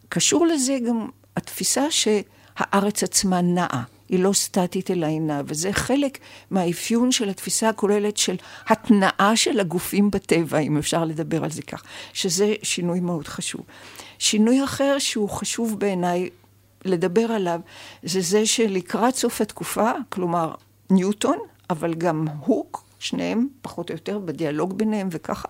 קשור 0.08 0.46
לזה 0.46 0.78
גם 0.88 1.08
התפיסה 1.36 1.90
שהארץ 1.90 3.02
עצמה 3.02 3.40
נעה. 3.40 3.82
היא 4.08 4.18
לא 4.18 4.32
סטטית 4.32 4.90
אלא 4.90 5.06
היא 5.06 5.20
נעה, 5.20 5.42
וזה 5.46 5.72
חלק 5.72 6.18
מהאפיון 6.50 7.12
של 7.12 7.28
התפיסה 7.28 7.68
הכוללת 7.68 8.16
של 8.16 8.36
התנעה 8.66 9.36
של 9.36 9.60
הגופים 9.60 10.10
בטבע, 10.10 10.58
אם 10.58 10.78
אפשר 10.78 11.04
לדבר 11.04 11.44
על 11.44 11.50
זה 11.50 11.62
כך, 11.62 11.82
שזה 12.12 12.54
שינוי 12.62 13.00
מאוד 13.00 13.28
חשוב. 13.28 13.60
שינוי 14.18 14.64
אחר 14.64 14.98
שהוא 14.98 15.28
חשוב 15.28 15.80
בעיניי 15.80 16.28
לדבר 16.86 17.32
עליו, 17.32 17.60
זה 18.02 18.20
זה 18.20 18.46
שלקראת 18.46 19.14
סוף 19.14 19.40
התקופה, 19.40 19.90
כלומר 20.08 20.54
ניוטון, 20.90 21.38
אבל 21.70 21.94
גם 21.94 22.26
הוק, 22.40 22.84
שניהם 22.98 23.48
פחות 23.62 23.90
או 23.90 23.94
יותר 23.94 24.18
בדיאלוג 24.18 24.72
ביניהם 24.72 25.08
וככה, 25.10 25.48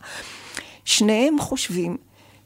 שניהם 0.84 1.40
חושבים 1.40 1.96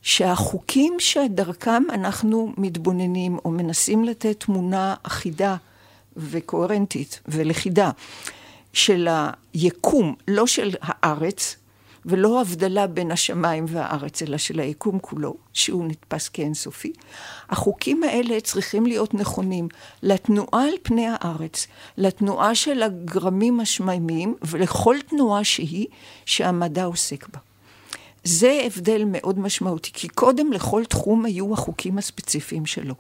שהחוקים 0.03 0.97
שדרכם 0.99 1.83
אנחנו 1.91 2.53
מתבוננים 2.57 3.39
או 3.45 3.51
מנסים 3.51 4.05
לתת 4.05 4.41
תמונה 4.41 4.95
אחידה 5.03 5.57
וקוהרנטית 6.17 7.21
ולכידה 7.29 7.91
של 8.73 9.09
היקום, 9.55 10.15
לא 10.29 10.47
של 10.47 10.71
הארץ, 10.83 11.57
ולא 12.07 12.41
הבדלה 12.41 12.87
בין 12.87 13.11
השמיים 13.11 13.65
והארץ, 13.69 14.23
אלא 14.23 14.39
של 14.39 14.61
היקום 14.61 14.99
כולו, 14.99 15.37
שהוא 15.53 15.85
נתפס 15.85 16.29
כאינסופי. 16.29 16.93
החוקים 17.51 18.03
האלה 18.03 18.41
צריכים 18.41 18.87
להיות 18.87 19.15
נכונים 19.15 19.69
לתנועה 20.03 20.65
על 20.65 20.75
פני 20.83 21.07
הארץ, 21.11 21.67
לתנועה 21.97 22.55
של 22.55 22.83
הגרמים 22.83 23.61
השמיימיים, 23.61 24.35
ולכל 24.43 24.97
תנועה 25.09 25.45
שהיא 25.45 25.87
שהמדע 26.27 26.85
עוסק 26.85 27.29
בה. 27.29 27.39
זה 28.25 28.63
הבדל 28.67 29.03
מאוד 29.07 29.39
משמעותי, 29.39 29.91
כי 29.93 30.09
קודם 30.09 30.53
לכל 30.53 30.85
תחום 30.85 31.25
היו 31.25 31.53
החוקים 31.53 31.99
הספציפיים 31.99 32.67
שלו. 32.67 32.95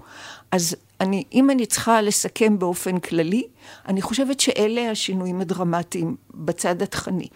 אז 0.52 0.76
אני, 1.00 1.24
אם 1.32 1.50
אני 1.50 1.66
צריכה 1.66 2.02
לסכם 2.02 2.58
באופן 2.58 2.98
כללי, 2.98 3.44
אני 3.88 4.02
חושבת 4.02 4.40
שאלה 4.40 4.90
השינויים 4.90 5.40
הדרמטיים 5.40 6.16
בצד 6.34 6.82
התכני. 6.82 7.28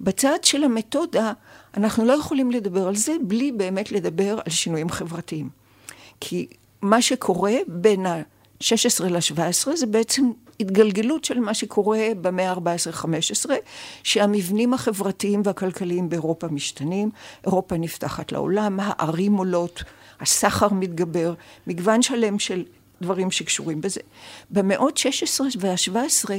בצד 0.00 0.38
של 0.42 0.64
המתודה, 0.64 1.32
אנחנו 1.76 2.04
לא 2.04 2.12
יכולים 2.12 2.50
לדבר 2.50 2.88
על 2.88 2.96
זה 2.96 3.16
בלי 3.22 3.52
באמת 3.52 3.92
לדבר 3.92 4.38
על 4.44 4.50
שינויים 4.50 4.90
חברתיים. 4.90 5.48
כי 6.20 6.46
מה 6.82 7.02
שקורה 7.02 7.54
בין 7.66 8.06
ה-16 8.06 9.04
ל-17 9.04 9.76
זה 9.76 9.86
בעצם 9.86 10.30
התגלגלות 10.60 11.24
של 11.24 11.40
מה 11.40 11.54
שקורה 11.54 12.08
במאה 12.20 12.50
ה-14-15, 12.50 13.50
שהמבנים 14.02 14.74
החברתיים 14.74 15.42
והכלכליים 15.44 16.08
באירופה 16.08 16.46
משתנים, 16.46 17.10
אירופה 17.44 17.76
נפתחת 17.76 18.32
לעולם, 18.32 18.78
הערים 18.82 19.36
עולות, 19.36 19.82
הסחר 20.20 20.68
מתגבר, 20.72 21.34
מגוון 21.66 22.02
שלם 22.02 22.38
של 22.38 22.64
דברים 23.02 23.30
שקשורים 23.30 23.80
בזה. 23.80 24.00
במאות 24.50 24.96
16 24.96 25.46
וה-17, 25.60 26.30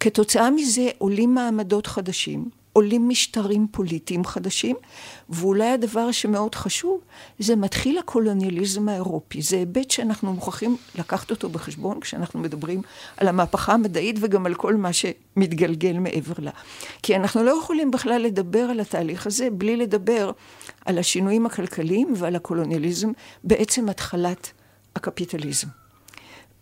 כתוצאה 0.00 0.50
מזה 0.50 0.88
עולים 0.98 1.34
מעמדות 1.34 1.86
חדשים, 1.86 2.48
עולים 2.78 3.08
משטרים 3.08 3.66
פוליטיים 3.70 4.24
חדשים, 4.24 4.76
ואולי 5.30 5.70
הדבר 5.70 6.12
שמאוד 6.12 6.54
חשוב, 6.54 7.00
זה 7.38 7.56
מתחיל 7.56 7.98
הקולוניאליזם 7.98 8.88
האירופי. 8.88 9.42
זה 9.42 9.56
היבט 9.56 9.90
שאנחנו 9.90 10.32
מוכרחים 10.32 10.76
לקחת 10.94 11.30
אותו 11.30 11.48
בחשבון 11.48 12.00
כשאנחנו 12.00 12.40
מדברים 12.40 12.82
על 13.16 13.28
המהפכה 13.28 13.72
המדעית 13.72 14.16
וגם 14.20 14.46
על 14.46 14.54
כל 14.54 14.74
מה 14.74 14.90
שמתגלגל 14.92 15.98
מעבר 15.98 16.34
לה. 16.38 16.50
כי 17.02 17.16
אנחנו 17.16 17.42
לא 17.42 17.58
יכולים 17.58 17.90
בכלל 17.90 18.22
לדבר 18.22 18.62
על 18.70 18.80
התהליך 18.80 19.26
הזה 19.26 19.48
בלי 19.52 19.76
לדבר 19.76 20.30
על 20.84 20.98
השינויים 20.98 21.46
הכלכליים 21.46 22.14
ועל 22.16 22.36
הקולוניאליזם 22.36 23.10
בעצם 23.44 23.88
התחלת 23.88 24.52
הקפיטליזם. 24.96 25.87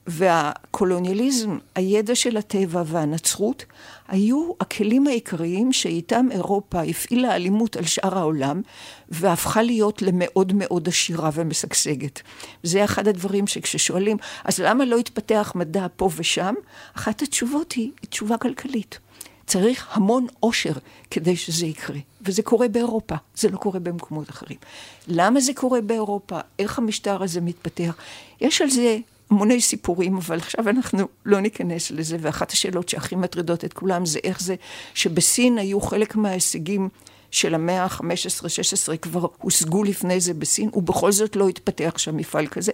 והקולוניאליזם, 0.06 1.58
הידע 1.74 2.14
של 2.14 2.36
הטבע 2.36 2.82
והנצרות, 2.86 3.64
היו 4.08 4.52
הכלים 4.60 5.06
העיקריים 5.06 5.72
שאיתם 5.72 6.26
אירופה 6.30 6.82
הפעילה 6.82 7.34
אלימות 7.36 7.76
על 7.76 7.84
שאר 7.84 8.18
העולם, 8.18 8.62
והפכה 9.08 9.62
להיות 9.62 10.02
למאוד 10.02 10.52
מאוד 10.52 10.88
עשירה 10.88 11.30
ומשגשגת. 11.34 12.22
זה 12.62 12.84
אחד 12.84 13.08
הדברים 13.08 13.46
שכששואלים, 13.46 14.16
אז 14.44 14.58
למה 14.58 14.84
לא 14.84 14.96
התפתח 14.96 15.52
מדע 15.54 15.86
פה 15.96 16.10
ושם? 16.16 16.54
אחת 16.96 17.22
התשובות 17.22 17.72
היא 17.72 17.90
תשובה 18.10 18.36
כלכלית. 18.36 18.98
צריך 19.46 19.88
המון 19.90 20.26
עושר 20.40 20.72
כדי 21.10 21.36
שזה 21.36 21.66
יקרה. 21.66 21.98
וזה 22.22 22.42
קורה 22.42 22.68
באירופה, 22.68 23.14
זה 23.36 23.48
לא 23.48 23.56
קורה 23.56 23.80
במקומות 23.80 24.30
אחרים. 24.30 24.58
למה 25.08 25.40
זה 25.40 25.52
קורה 25.54 25.80
באירופה? 25.80 26.38
איך 26.58 26.78
המשטר 26.78 27.22
הזה 27.22 27.40
מתפתח? 27.40 27.96
יש 28.40 28.62
על 28.62 28.70
זה 28.70 28.98
המוני 29.30 29.60
סיפורים, 29.60 30.16
אבל 30.16 30.36
עכשיו 30.36 30.68
אנחנו 30.68 31.08
לא 31.24 31.40
ניכנס 31.40 31.90
לזה, 31.90 32.16
ואחת 32.20 32.52
השאלות 32.52 32.88
שהכי 32.88 33.16
מטרידות 33.16 33.64
את 33.64 33.72
כולם 33.72 34.06
זה 34.06 34.18
איך 34.24 34.40
זה 34.40 34.54
שבסין 34.94 35.58
היו 35.58 35.80
חלק 35.80 36.16
מההישגים 36.16 36.88
של 37.30 37.54
המאה 37.54 37.84
ה-15-16 37.84 38.96
כבר 38.96 39.26
הושגו 39.38 39.84
לפני 39.84 40.20
זה 40.20 40.34
בסין, 40.34 40.70
ובכל 40.72 41.12
זאת 41.12 41.36
לא 41.36 41.48
התפתח 41.48 41.94
שם 41.96 42.16
מפעל 42.16 42.46
כזה. 42.46 42.72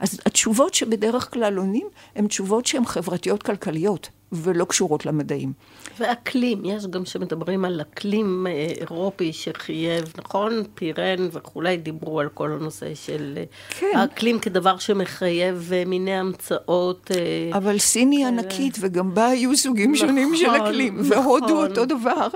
אז 0.00 0.20
התשובות 0.26 0.74
שבדרך 0.74 1.32
כלל 1.32 1.56
עונים, 1.58 1.86
הן 2.16 2.26
תשובות 2.26 2.66
שהן 2.66 2.84
חברתיות-כלכליות, 2.84 4.08
ולא 4.36 4.64
קשורות 4.64 5.06
למדעים. 5.06 5.52
ואקלים, 5.98 6.64
יש 6.64 6.86
גם 6.86 7.04
שמדברים 7.04 7.64
על 7.64 7.80
אקלים 7.80 8.46
אה, 8.46 8.72
אירופי 8.80 9.32
שחייב, 9.32 10.12
נכון? 10.18 10.62
פירן 10.74 11.28
וכולי, 11.32 11.76
דיברו 11.76 12.20
על 12.20 12.28
כל 12.28 12.52
הנושא 12.52 12.94
של 12.94 13.34
אה, 13.36 13.44
כן. 13.78 13.92
האקלים 13.94 14.38
כדבר 14.38 14.78
שמחייב 14.78 15.70
אה, 15.72 15.82
מיני 15.86 16.14
המצאות. 16.14 17.10
אבל 17.52 17.78
סין 17.78 18.10
היא 18.10 18.26
ענקית, 18.26 18.76
וגם 18.80 19.14
בה 19.14 19.26
היו 19.26 19.56
סוגים 19.56 19.92
נכון, 19.92 20.08
שונים 20.08 20.36
של 20.36 20.50
אקלים, 20.50 21.00
נכון. 21.00 21.12
והודו 21.12 21.66
אותו 21.66 21.84
דבר. 21.84 22.28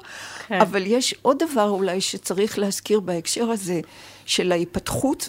כן. 0.46 0.60
אבל 0.60 0.82
יש 0.86 1.14
עוד 1.22 1.42
דבר 1.50 1.68
אולי 1.68 2.00
שצריך 2.00 2.58
להזכיר 2.58 3.00
בהקשר 3.00 3.50
הזה, 3.50 3.80
של 4.26 4.52
ההיפתחות 4.52 5.28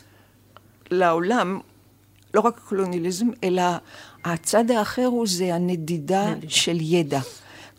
לעולם, 0.92 1.60
לא 2.34 2.42
רק 2.42 2.58
הקולוניאליזם, 2.58 3.28
אלא 3.44 3.64
הצד 4.24 4.72
האחר 4.72 5.06
הוא 5.06 5.28
זה 5.28 5.56
הנדידה 5.56 6.32
נדידה. 6.32 6.50
של 6.50 6.78
ידע. 6.82 7.20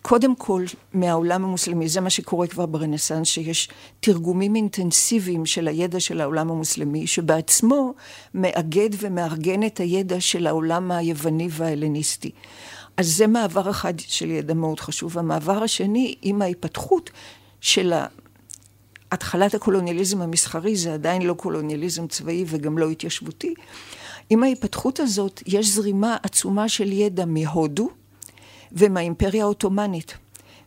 קודם 0.03 0.37
כל, 0.37 0.65
מהעולם 0.93 1.45
המוסלמי, 1.45 1.89
זה 1.89 2.01
מה 2.01 2.11
שקורה 2.11 2.47
כבר 2.47 2.67
ברנסאנס, 2.67 3.29
שיש 3.29 3.69
תרגומים 4.01 4.57
אינטנסיביים 4.57 5.47
של 5.47 5.69
הידע 5.69 6.01
של 6.01 6.21
העולם 6.21 6.51
המוסלמי, 6.51 7.07
שבעצמו 7.07 7.95
מאגד 8.35 8.91
ומארגן 8.99 9.67
את 9.67 9.81
הידע 9.81 10.21
של 10.21 10.47
העולם 10.47 10.91
היווני 10.91 11.49
וההלניסטי. 11.51 12.31
אז 12.97 13.09
זה 13.17 13.27
מעבר 13.27 13.71
אחד 13.71 13.95
של 13.99 14.31
ידע 14.31 14.55
מאוד 14.55 14.81
חשוב. 14.81 15.19
המעבר 15.19 15.63
השני, 15.63 16.15
עם 16.23 16.43
ההיפתחות 16.43 17.11
של 17.61 17.93
התחלת 19.13 19.55
הקולוניאליזם 19.55 20.23
המסחרי, 20.23 20.77
זה 20.77 20.95
עדיין 20.95 21.23
לא 21.23 21.35
קולוניאליזם 21.35 22.07
צבאי 22.07 22.45
וגם 22.47 22.79
לא 22.79 22.91
התיישבותי. 22.91 23.55
עם 24.31 24.43
ההיפתחות 24.43 25.01
הזאת 25.01 25.43
יש 25.47 25.69
זרימה 25.69 26.17
עצומה 26.23 26.69
של 26.69 26.93
ידע 26.93 27.25
מהודו 27.25 27.89
ומהאימפריה 28.73 29.43
העות'מאנית. 29.43 30.15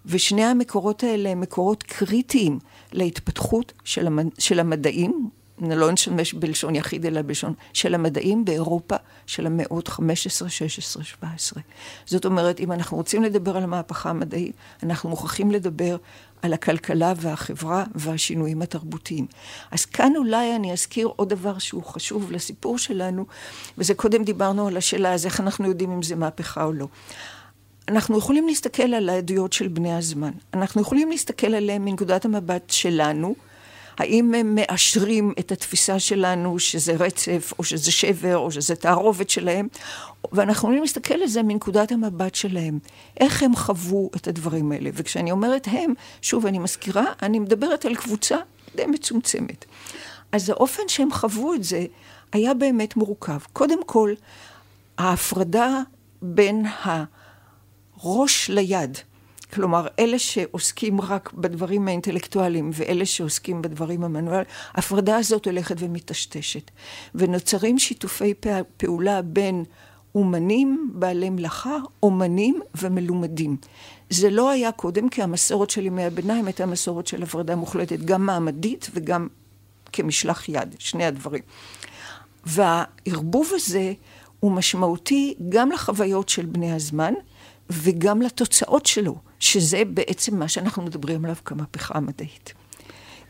ושני 0.06 0.44
המקורות 0.44 1.04
האלה 1.04 1.30
הם 1.30 1.42
מקורות 1.42 1.84
קריטיים 1.84 2.60
להתפתחות 2.92 3.74
של, 3.84 4.08
המד... 4.08 4.28
של 4.40 4.60
המדעים, 4.60 5.30
לא 5.62 5.92
נשמש 5.92 6.34
בלשון 6.34 6.76
יחיד 6.76 7.06
אלא 7.06 7.22
בלשון 7.22 7.54
של 7.74 7.96
המדעים 7.96 8.46
באירופה 8.46 8.96
של 9.26 9.46
המאות 9.46 9.88
15, 9.88 10.50
16, 10.50 11.04
17. 11.04 11.64
זאת 12.06 12.26
אומרת, 12.26 12.60
אם 12.60 12.72
אנחנו 12.72 12.98
רוצים 12.98 13.24
לדבר 13.24 13.58
על 13.58 13.64
המהפכה 13.64 14.10
המדעית, 14.10 14.56
אנחנו 14.84 15.10
מוכרחים 15.10 15.52
לדבר 15.52 15.98
על 16.42 16.54
הכלכלה 16.54 17.14
והחברה 17.18 17.84
והשינויים 17.96 18.62
התרבותיים. 18.62 19.28
אז 19.72 19.86
כאן 19.86 20.14
אולי 20.16 20.56
אני 20.56 20.74
אזכיר 20.74 21.10
עוד 21.16 21.30
דבר 21.30 21.58
שהוא 21.58 21.84
חשוב 21.84 22.32
לסיפור 22.32 22.78
שלנו, 22.78 23.26
וזה 23.78 23.94
קודם 23.94 24.24
דיברנו 24.24 24.68
על 24.68 24.78
השאלה 24.78 25.14
אז 25.14 25.26
איך 25.26 25.40
אנחנו 25.40 25.68
יודעים 25.68 25.92
אם 25.92 26.04
זה 26.04 26.16
מהפכה 26.16 26.64
או 26.64 26.74
לא. 26.74 26.88
אנחנו 27.88 28.18
יכולים 28.18 28.48
להסתכל 28.48 28.94
על 28.94 29.10
העדויות 29.10 29.54
של 29.54 29.68
בני 29.68 29.94
הזמן. 29.94 30.32
אנחנו 30.54 30.82
יכולים 30.82 31.10
להסתכל 31.10 31.56
עליהם 31.56 31.86
מנקודת 31.86 32.26
המבט 32.26 32.70
שלנו, 32.70 33.36
האם 33.98 34.34
הם 34.34 34.56
מאשרים 34.56 35.34
את 35.40 35.52
התפיסה 35.52 36.00
שלנו 36.00 36.60
שזה 36.60 36.94
רצף, 36.94 37.54
או 37.60 37.64
שזה 37.64 37.92
שבר, 37.92 38.38
או 38.38 38.52
שזה 38.52 38.76
תערובת 38.76 39.30
שלהם, 39.30 39.68
ואנחנו 40.32 40.68
יכולים 40.68 40.82
להסתכל 40.82 41.14
על 41.14 41.28
זה 41.28 41.44
מנקודת 41.44 41.92
המבט 41.92 42.36
שלהם. 42.36 42.80
איך 43.20 43.44
הם 43.44 43.56
חוו 43.56 44.10
את 44.16 44.28
הדברים 44.28 44.72
האלה. 44.72 44.90
וכשאני 44.94 45.32
אומרת 45.32 45.68
הם, 45.72 45.94
שוב, 46.22 46.46
אני 46.46 46.60
מזכירה, 46.60 47.06
אני 47.22 47.40
מדברת 47.40 47.86
על 47.86 47.96
קבוצה 47.96 48.38
די 48.76 48.86
מצומצמת. 48.86 49.66
אז 50.32 50.50
האופן 50.50 50.84
שהם 50.88 51.12
חוו 51.12 51.54
את 51.54 51.64
זה 51.64 51.86
היה 52.32 52.54
באמת 52.54 52.96
מורכב. 52.96 53.40
קודם 53.54 53.84
כל, 53.86 54.14
ההפרדה 54.98 55.80
בין 56.22 56.66
הראש 56.84 58.50
ליד, 58.50 58.98
כלומר, 59.54 59.88
אלה 60.00 60.20
שעוסקים 60.20 61.02
רק 61.02 61.34
בדברים 61.34 61.88
האינטלקטואליים 61.88 62.72
ואלה 62.74 63.06
שעוסקים 63.06 63.62
בדברים 63.62 64.04
המנואליים, 64.04 64.46
ההפרדה 64.74 65.18
הזאת 65.18 65.46
הולכת 65.46 65.76
ומטשטשת. 65.80 66.72
ונוצרים 67.16 67.80
שיתופי 67.80 68.34
פעולה 68.78 69.22
בין 69.22 69.64
אומנים, 70.16 70.92
בעלי 70.94 71.30
מלאכה, 71.30 71.78
אומנים 72.04 72.60
ומלומדים. 72.82 73.58
זה 74.10 74.30
לא 74.30 74.50
היה 74.50 74.72
קודם, 74.72 75.10
כי 75.10 75.24
המסורת 75.24 75.70
של 75.70 75.86
ימי 75.86 76.04
הביניים 76.04 76.46
הייתה 76.46 76.66
מסורת 76.66 77.08
של 77.08 77.24
הפרדה 77.24 77.56
מוחלטת, 77.56 78.00
גם 78.00 78.26
מעמדית 78.26 78.90
וגם 78.94 79.28
כמשלח 79.92 80.50
יד, 80.50 80.76
שני 80.80 81.06
הדברים. 81.06 81.42
והערבוב 82.46 83.52
הזה 83.54 83.94
הוא 84.40 84.52
משמעותי 84.52 85.34
גם 85.50 85.72
לחוויות 85.72 86.30
של 86.30 86.46
בני 86.46 86.72
הזמן 86.72 87.14
וגם 87.74 88.22
לתוצאות 88.22 88.86
שלו. 88.86 89.16
שזה 89.44 89.82
בעצם 89.94 90.40
מה 90.40 90.48
שאנחנו 90.48 90.84
מדברים 90.84 91.26
עליו 91.26 91.36
כמהפכה 91.46 91.98
המדעית. 91.98 92.54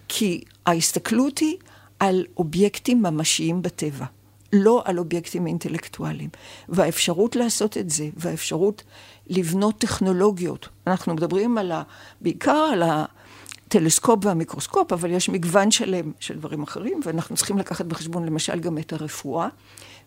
כי 0.08 0.44
ההסתכלות 0.66 1.38
היא 1.38 1.58
על 2.00 2.26
אובייקטים 2.38 3.02
ממשיים 3.02 3.62
בטבע, 3.62 4.06
לא 4.54 4.82
על 4.86 5.00
אובייקטים 5.00 5.48
אינטלקטואליים. 5.48 6.30
והאפשרות 6.70 7.36
לעשות 7.36 7.78
את 7.78 7.90
זה, 7.90 8.10
והאפשרות 8.18 8.84
לבנות 9.28 9.78
טכנולוגיות, 9.78 10.70
אנחנו 10.88 11.14
מדברים 11.14 11.58
על 11.58 11.72
ה, 11.72 11.84
בעיקר 12.22 12.70
על 12.74 12.84
הטלסקופ 12.84 14.26
והמיקרוסקופ, 14.26 14.94
אבל 14.94 15.12
יש 15.12 15.30
מגוון 15.30 15.72
שלם 15.72 16.12
של 16.20 16.38
דברים 16.38 16.64
אחרים, 16.64 17.00
ואנחנו 17.06 17.36
צריכים 17.36 17.58
לקחת 17.58 17.86
בחשבון 17.86 18.26
למשל 18.26 18.60
גם 18.60 18.78
את 18.78 18.94
הרפואה 18.94 19.48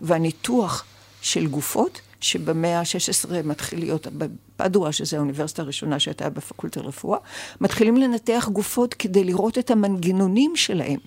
והניתוח 0.01 0.85
של 1.21 1.47
גופות, 1.47 2.01
שבמאה 2.21 2.81
ה-16 2.81 3.43
מתחיל 3.45 3.79
להיות, 3.79 4.07
בפדואה, 4.07 4.93
שזו 4.93 5.17
האוניברסיטה 5.17 5.63
הראשונה 5.63 5.99
שהייתה 5.99 6.31
בפקולטה 6.31 6.81
לרפואה, 6.81 7.19
מתחילים 7.61 7.97
לנתח 7.97 8.49
גופות 8.53 8.95
כדי 8.95 9.25
לראות 9.25 9.59
את 9.59 9.71
המנגנונים 9.71 10.57
שלהם. 10.57 10.99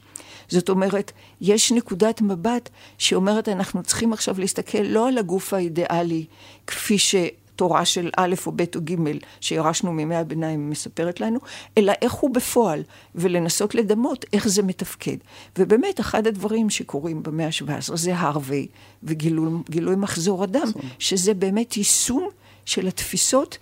זאת 0.49 0.69
אומרת, 0.69 1.11
יש 1.41 1.71
נקודת 1.71 2.21
מבט 2.21 2.69
שאומרת, 2.97 3.49
אנחנו 3.49 3.83
צריכים 3.83 4.13
עכשיו 4.13 4.39
להסתכל 4.39 4.81
לא 4.81 5.07
על 5.07 5.17
הגוף 5.17 5.53
האידיאלי, 5.53 6.25
כפי 6.67 6.97
ש... 6.97 7.15
תורה 7.59 7.85
של 7.85 8.09
א' 8.17 8.35
או 8.45 8.51
ב' 8.55 8.61
או 8.75 8.81
ג' 8.83 8.95
שירשנו 9.41 9.91
מימי 9.93 10.15
הביניים 10.15 10.69
מספרת 10.69 11.19
לנו, 11.19 11.39
אלא 11.77 11.93
איך 12.01 12.13
הוא 12.13 12.33
בפועל, 12.33 12.83
ולנסות 13.15 13.75
לדמות 13.75 14.25
איך 14.33 14.47
זה 14.47 14.63
מתפקד. 14.63 15.17
ובאמת, 15.57 15.99
אחד 15.99 16.27
הדברים 16.27 16.69
שקורים 16.69 17.23
במאה 17.23 17.45
ה-17 17.45 17.95
זה 17.95 18.15
הרווי 18.15 18.67
וגילוי 19.03 19.95
מחזור 19.97 20.43
אדם, 20.43 20.67
שזה 20.99 21.33
באמת 21.33 21.77
יישום 21.77 22.29
של 22.65 22.87
התפיסות 22.87 23.57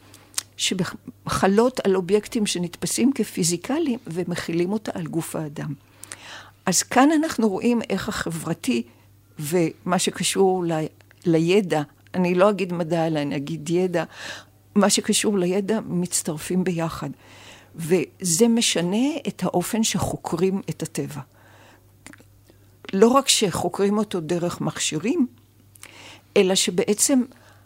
שחלות 0.57 1.79
על 1.79 1.95
אובייקטים 1.95 2.45
שנתפסים 2.45 3.11
כפיזיקליים 3.15 3.99
ומכילים 4.07 4.71
אותה 4.71 4.91
על 4.95 5.07
גוף 5.07 5.35
האדם. 5.35 5.73
אז 6.65 6.83
כאן 6.83 7.09
אנחנו 7.11 7.49
רואים 7.49 7.81
איך 7.89 8.09
החברתי 8.09 8.83
ומה 9.39 9.99
שקשור 9.99 10.63
ל... 10.65 10.71
לידע 11.25 11.81
אני 12.13 12.35
לא 12.35 12.49
אגיד 12.49 12.73
מדע, 12.73 13.07
אלא 13.07 13.19
אני 13.19 13.35
אגיד 13.35 13.69
ידע, 13.69 14.03
מה 14.75 14.89
שקשור 14.89 15.37
לידע 15.37 15.79
מצטרפים 15.85 16.63
ביחד. 16.63 17.09
וזה 17.75 18.47
משנה 18.47 19.07
את 19.27 19.43
האופן 19.43 19.83
שחוקרים 19.83 20.61
את 20.69 20.83
הטבע. 20.83 21.21
לא 22.93 23.07
רק 23.07 23.27
שחוקרים 23.27 23.97
אותו 23.97 24.19
דרך 24.19 24.61
מכשירים, 24.61 25.27
אלא 26.37 26.55
שבעצם 26.55 27.21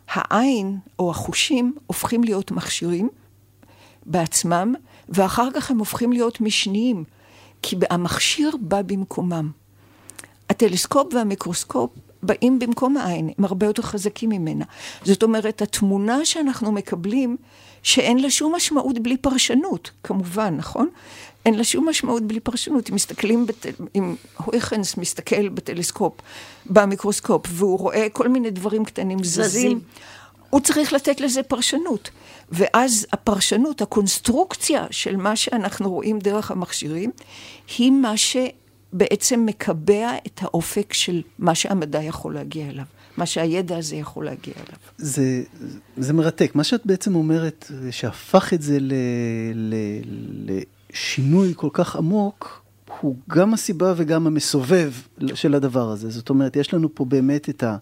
העין 0.08 0.78
או 1.00 1.12
החושים 1.12 1.76
הופכים 1.88 2.24
להיות 2.24 2.52
מכשירים 2.52 3.10
בעצמם, 4.06 4.74
ואחר 5.10 5.50
כך 5.56 5.72
הם 5.72 5.80
הופכים 5.80 6.14
להיות 6.14 6.42
משניים, 6.42 7.04
כי 7.62 7.76
המכשיר 7.90 8.52
בא 8.62 8.82
במקומם. 8.82 9.52
הטלסקופ 10.50 11.14
והמיקרוסקופ 11.14 11.92
באים 12.24 12.60
במקום 12.60 12.98
העין, 12.98 13.30
הם 13.38 13.46
הרבה 13.46 13.66
יותר 13.66 13.82
חזקים 13.82 14.30
ממנה. 14.30 14.66
זאת 15.04 15.24
אומרת, 15.24 15.62
התמונה 15.62 16.26
שאנחנו 16.26 16.72
מקבלים, 16.72 17.38
שאין 17.84 18.20
לה 18.20 18.30
שום 18.30 18.56
משמעות 18.56 19.00
בלי 19.00 19.18
פרשנות, 19.18 19.92
כמובן, 20.04 20.56
נכון? 20.58 20.90
אין 21.46 21.54
לה 21.54 21.64
שום 21.64 21.90
משמעות 21.90 22.24
בלי 22.24 22.40
פרשנות. 22.40 22.90
אם 22.90 22.96
מסתכלים, 22.96 23.46
בת... 23.46 23.66
אם 23.96 24.16
הויכנס 24.38 24.98
מסתכל 24.98 25.50
בטלסקופ, 25.50 26.14
במיקרוסקופ, 26.66 27.46
והוא 27.50 27.80
רואה 27.80 28.08
כל 28.14 28.28
מיני 28.28 28.50
דברים 28.50 28.86
קטנים 28.86 29.24
זזים, 29.24 29.80
הוא 30.50 30.62
צריך 30.62 30.94
לתת 30.94 31.22
לזה 31.22 31.44
פרשנות. 31.44 32.10
ואז 32.50 33.08
הפרשנות, 33.14 33.82
הקונסטרוקציה 33.82 34.86
של 34.92 35.16
מה 35.16 35.36
שאנחנו 35.36 35.92
רואים 35.92 36.20
דרך 36.20 36.52
המכשירים, 36.52 37.12
היא 37.78 37.92
מה 37.92 38.18
ש... 38.18 38.38
בעצם 38.94 39.46
מקבע 39.46 40.12
את 40.28 40.40
האופק 40.44 40.94
של 40.94 41.22
מה 41.40 41.56
שהמדע 41.56 42.04
יכול 42.04 42.34
להגיע 42.34 42.70
אליו. 42.70 42.86
מה 43.18 43.26
שהידע 43.26 43.78
הזה 43.78 43.96
יכול 43.96 44.26
להגיע 44.26 44.54
אליו. 44.54 44.78
זה, 44.98 45.44
זה 45.98 46.14
מרתק. 46.14 46.56
מה 46.56 46.64
שאת 46.64 46.86
בעצם 46.86 47.16
אומרת, 47.16 47.72
שהפך 47.92 48.54
את 48.54 48.62
זה 48.62 48.78
ל, 48.80 48.94
ל, 49.56 49.76
לשינוי 50.92 51.54
כל 51.56 51.70
כך 51.74 51.96
עמוק, 51.96 52.62
הוא 53.00 53.16
גם 53.30 53.54
הסיבה 53.54 53.94
וגם 53.98 54.28
המסובב 54.28 54.92
של 55.34 55.56
הדבר 55.56 55.90
הזה. 55.90 56.10
זאת 56.10 56.30
אומרת, 56.30 56.56
יש 56.56 56.74
לנו 56.74 56.96
פה 56.96 57.06
באמת 57.06 57.50
את, 57.50 57.64
ה, 57.64 57.78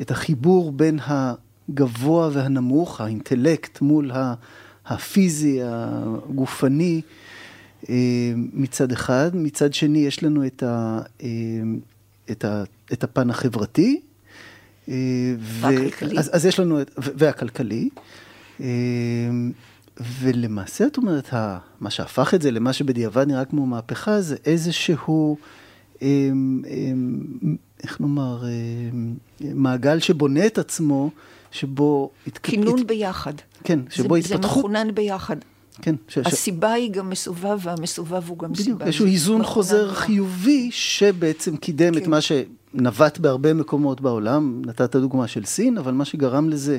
את 0.00 0.10
החיבור 0.10 0.72
בין 0.72 0.98
הגבוה 1.06 2.30
והנמוך, 2.32 3.00
האינטלקט 3.00 3.80
מול 3.80 4.10
הפיזי, 4.86 5.60
הגופני. 5.62 7.00
אה, 7.88 8.32
מצד 8.36 8.92
אחד, 8.92 9.30
מצד 9.34 9.74
שני 9.74 9.98
יש 9.98 10.22
לנו 10.22 10.46
את, 10.46 10.62
ה, 10.62 11.00
אה, 11.22 11.28
את, 12.30 12.44
ה, 12.44 12.64
את 12.92 13.04
הפן 13.04 13.30
החברתי. 13.30 14.00
אה, 14.88 14.94
והכלכלי. 15.38 16.18
אז, 16.18 16.30
אז 16.32 16.46
יש 16.46 16.60
לנו, 16.60 16.78
והכלכלי. 16.96 17.88
ולמעשה, 20.20 20.86
את 20.86 20.96
אומרת, 20.96 21.34
מה 21.80 21.90
שהפך 21.90 22.34
את 22.34 22.42
זה 22.42 22.50
למה 22.50 22.72
שבדיעבד 22.72 23.26
נראה 23.26 23.44
כמו 23.44 23.66
מהפכה, 23.66 24.20
זה 24.20 24.36
איזשהו, 24.44 25.36
איך 27.82 28.00
נאמר, 28.00 28.44
מעגל 29.40 30.00
שבונה 30.00 30.46
את 30.46 30.58
עצמו, 30.58 31.10
שבו... 31.52 32.10
כינון 32.42 32.80
הת... 32.80 32.86
ביחד. 32.86 33.32
כן, 33.64 33.78
שבו 33.90 34.14
זה, 34.14 34.18
התפתחות... 34.18 34.54
זה 34.54 34.58
מכונן 34.58 34.94
ביחד. 34.94 35.36
כן. 35.82 35.94
ש, 36.08 36.18
הסיבה. 36.18 36.72
היא 36.72 36.90
גם 36.90 37.10
מסובב, 37.10 37.58
והמסובב 37.62 38.28
הוא 38.28 38.38
גם 38.38 38.52
בדיוק, 38.52 38.64
סיבה. 38.64 38.74
בדיוק, 38.74 38.86
איזשהו 38.86 39.06
איזון 39.06 39.44
חוזר 39.44 39.94
חיובי, 39.94 40.68
שבעצם 40.72 41.56
קידם 41.56 41.94
כן. 41.94 42.02
את 42.02 42.06
מה 42.06 42.18
שנווט 42.20 43.18
בהרבה 43.18 43.54
מקומות 43.54 44.00
בעולם. 44.00 44.62
נתת 44.66 44.96
דוגמה 44.96 45.26
של 45.26 45.44
סין, 45.44 45.78
אבל 45.78 45.92
מה 45.92 46.04
שגרם 46.04 46.48
לזה 46.48 46.78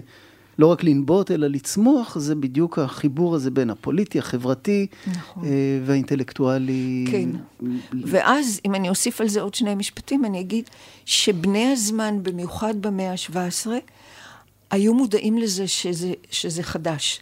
לא 0.60 0.68
רק 0.68 0.84
לנבוט, 0.84 1.32
אלא 1.32 1.48
לצמוח, 1.48 2.18
זה 2.20 2.36
בדיוק 2.36 2.80
החיבור 2.80 3.36
הזה 3.36 3.52
בין 3.52 3.70
הפוליטי, 3.70 4.20
החברתי 4.20 4.88
נכון. 5.08 5.46
אה, 5.46 5.50
והאינטלקטואלי. 5.86 7.06
כן. 7.12 7.30
ואז, 8.04 8.62
אם 8.66 8.76
אני 8.76 8.90
אוסיף 8.90 9.22
על 9.22 9.28
זה 9.28 9.42
עוד 9.42 9.54
שני 9.54 9.76
משפטים, 9.76 10.26
אני 10.26 10.40
אגיד 10.40 10.70
שבני 11.06 11.72
הזמן, 11.72 12.18
במיוחד 12.24 12.74
במאה 12.82 13.12
ה-17, 13.12 13.68
היו 14.72 14.94
מודעים 14.94 15.38
לזה 15.38 15.68
שזה, 15.68 16.14
שזה 16.32 16.64
חדש. 16.64 17.22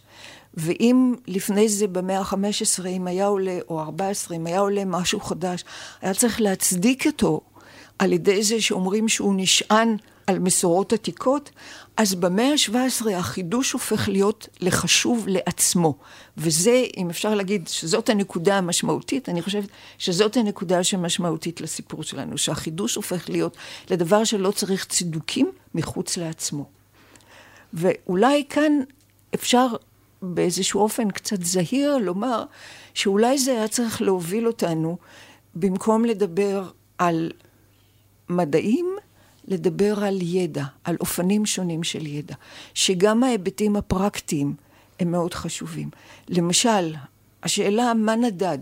ואם 0.54 1.16
לפני 1.28 1.70
זה 1.70 1.88
במאה 1.88 2.20
ה-15, 2.20 2.88
אם 2.88 3.08
היה 3.08 3.26
עולה, 3.26 3.60
או 3.70 3.80
14, 3.80 4.38
אם 4.38 4.48
היה 4.48 4.60
עולה 4.60 4.86
משהו 4.86 5.20
חדש, 5.20 5.64
היה 6.02 6.14
צריך 6.14 6.42
להצדיק 6.42 7.08
אותו 7.08 7.42
על 8.00 8.14
ידי 8.14 8.44
זה 8.44 8.62
שאומרים 8.62 9.10
שהוא 9.10 9.34
נשען 9.38 9.98
על 10.28 10.40
מסורות 10.40 10.94
עתיקות, 10.94 11.52
אז 11.98 12.16
במאה 12.16 12.52
ה-17 12.52 13.10
החידוש 13.16 13.72
הופך 13.72 14.10
להיות 14.10 14.48
לחשוב 14.62 15.26
לעצמו. 15.28 15.98
וזה, 16.38 16.84
אם 16.98 17.10
אפשר 17.10 17.36
להגיד 17.36 17.68
שזאת 17.68 18.10
הנקודה 18.10 18.58
המשמעותית, 18.58 19.30
אני 19.30 19.42
חושבת 19.42 19.70
שזאת 19.98 20.38
הנקודה 20.38 20.84
שמשמעותית 20.84 21.62
לסיפור 21.62 22.04
שלנו, 22.04 22.38
שהחידוש 22.38 22.96
הופך 22.96 23.30
להיות 23.30 23.58
לדבר 23.90 24.24
שלא 24.24 24.52
צריך 24.52 24.86
צידוקים 24.86 25.52
מחוץ 25.76 26.18
לעצמו. 26.18 26.66
ואולי 27.74 28.44
כאן 28.50 28.74
אפשר 29.36 29.68
באיזשהו 30.22 30.82
אופן 30.82 31.12
קצת 31.12 31.44
זהיר 31.44 31.98
לומר 31.98 32.44
שאולי 32.94 33.38
זה 33.38 33.52
היה 33.52 33.68
צריך 33.68 34.02
להוביל 34.02 34.48
אותנו, 34.48 34.98
במקום 35.56 36.06
לדבר 36.06 36.70
על 36.98 37.32
מדעים, 38.30 38.96
לדבר 39.48 40.04
על 40.04 40.22
ידע, 40.22 40.64
על 40.84 40.96
אופנים 41.00 41.46
שונים 41.46 41.84
של 41.84 42.08
ידע, 42.08 42.36
שגם 42.74 43.24
ההיבטים 43.24 43.76
הפרקטיים 43.76 44.54
הם 45.00 45.12
מאוד 45.12 45.34
חשובים. 45.34 45.90
למשל, 46.30 46.96
השאלה 47.44 47.94
מה 47.94 48.16
נדד, 48.16 48.58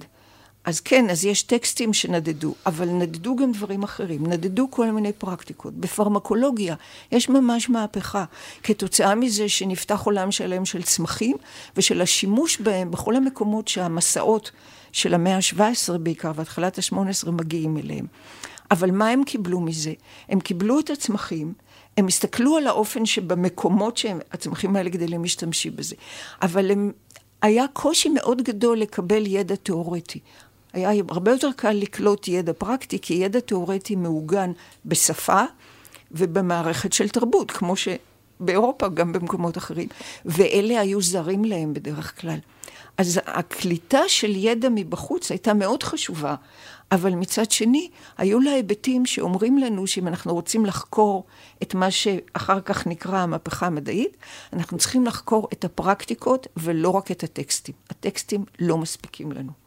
אז 0.68 0.80
כן, 0.80 1.10
אז 1.10 1.26
יש 1.26 1.44
טקסטים 1.44 1.94
שנדדו, 1.94 2.54
אבל 2.66 2.90
נדדו 2.90 3.36
גם 3.36 3.52
דברים 3.52 3.84
אחרים, 3.84 4.28
נדדו 4.28 4.68
כל 4.72 4.92
מיני 4.92 5.14
פרקטיקות. 5.14 5.74
בפרמקולוגיה 5.74 6.76
יש 7.12 7.30
ממש 7.30 7.70
מהפכה, 7.70 8.26
כתוצאה 8.64 9.16
מזה 9.16 9.50
שנפתח 9.50 10.02
עולם 10.06 10.32
שלם 10.32 10.66
של 10.66 10.84
צמחים, 10.84 11.38
ושל 11.78 12.02
השימוש 12.02 12.62
בהם 12.62 12.92
בכל 12.92 13.16
המקומות 13.16 13.68
שהמסעות 13.68 14.52
של 14.92 15.14
המאה 15.14 15.36
ה-17 15.36 15.98
בעיקר, 15.98 16.32
והתחלת 16.36 16.78
ה-18 16.78 17.32
מגיעים 17.32 17.78
אליהם. 17.78 18.06
אבל 18.72 18.92
מה 18.92 19.10
הם 19.10 19.24
קיבלו 19.24 19.60
מזה? 19.60 19.94
הם 20.30 20.40
קיבלו 20.40 20.80
את 20.80 20.90
הצמחים, 20.90 21.54
הם 21.98 22.08
הסתכלו 22.08 22.58
על 22.58 22.68
האופן 22.68 23.06
שבמקומות 23.06 23.98
שהצמחים 23.98 24.76
האלה 24.76 24.90
גדלים 24.90 25.24
משתמשים 25.24 25.76
בזה, 25.76 25.96
אבל 26.42 26.72
הם, 26.72 26.92
היה 27.42 27.66
קושי 27.74 28.10
מאוד 28.10 28.42
גדול 28.42 28.80
לקבל 28.80 29.26
ידע 29.26 29.56
תיאורטי. 29.56 30.20
היה 30.74 30.92
הרבה 31.10 31.32
יותר 31.32 31.50
קל 31.56 31.72
לקלוט 31.72 32.28
ידע 32.28 32.54
פרקטי, 32.54 33.00
כי 33.02 33.14
ידע 33.14 33.40
תיאורטי 33.40 33.96
מעוגן 33.96 34.52
בשפה 34.86 35.44
ובמערכת 36.12 36.94
של 36.94 37.10
תרבות, 37.10 37.52
כמו 37.52 37.74
שבאירופה, 37.76 38.88
גם 38.88 39.14
במקומות 39.14 39.58
אחרים. 39.58 39.88
ואלה 40.26 40.80
היו 40.80 41.02
זרים 41.02 41.46
להם 41.46 41.74
בדרך 41.74 42.22
כלל. 42.22 42.38
אז 42.98 43.20
הקליטה 43.26 44.02
של 44.08 44.36
ידע 44.36 44.70
מבחוץ 44.72 45.32
הייתה 45.32 45.54
מאוד 45.54 45.84
חשובה, 45.84 46.36
אבל 46.92 47.16
מצד 47.16 47.52
שני, 47.52 47.90
היו 48.18 48.40
לה 48.40 48.52
היבטים 48.52 49.06
שאומרים 49.06 49.58
לנו 49.58 49.88
שאם 49.88 50.08
אנחנו 50.08 50.34
רוצים 50.34 50.66
לחקור 50.66 51.26
את 51.64 51.74
מה 51.74 51.92
שאחר 51.92 52.62
כך 52.62 52.88
נקרא 52.88 53.18
המהפכה 53.18 53.66
המדעית, 53.66 54.18
אנחנו 54.54 54.78
צריכים 54.78 55.06
לחקור 55.06 55.48
את 55.54 55.66
הפרקטיקות 55.66 56.48
ולא 56.58 56.90
רק 56.90 57.12
את 57.12 57.24
הטקסטים. 57.24 57.76
הטקסטים 57.90 58.46
לא 58.60 58.78
מספיקים 58.78 59.32
לנו. 59.32 59.67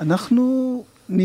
אנחנו 0.00 0.84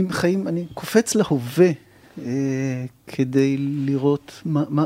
חיים, 0.09 0.47
אני 0.47 0.65
קופץ 0.73 1.15
להווה 1.15 1.71
אה, 2.19 2.85
כדי 3.07 3.57
לראות 3.57 4.41
מה, 4.45 4.63
מה, 4.69 4.85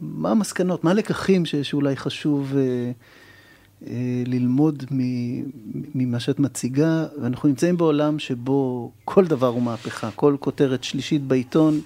מה 0.00 0.30
המסקנות, 0.30 0.84
מה 0.84 0.90
הלקחים 0.90 1.46
שאולי 1.46 1.96
חשוב 1.96 2.56
אה, 2.56 2.90
אה, 3.86 4.22
ללמוד 4.26 4.84
ממה 5.94 6.20
שאת 6.20 6.38
מציגה, 6.38 7.06
ואנחנו 7.22 7.48
נמצאים 7.48 7.76
בעולם 7.76 8.18
שבו 8.18 8.90
כל 9.04 9.26
דבר 9.26 9.46
הוא 9.46 9.62
מהפכה, 9.62 10.10
כל 10.10 10.36
כותרת 10.40 10.84
שלישית 10.84 11.22
בעיתון 11.22 11.80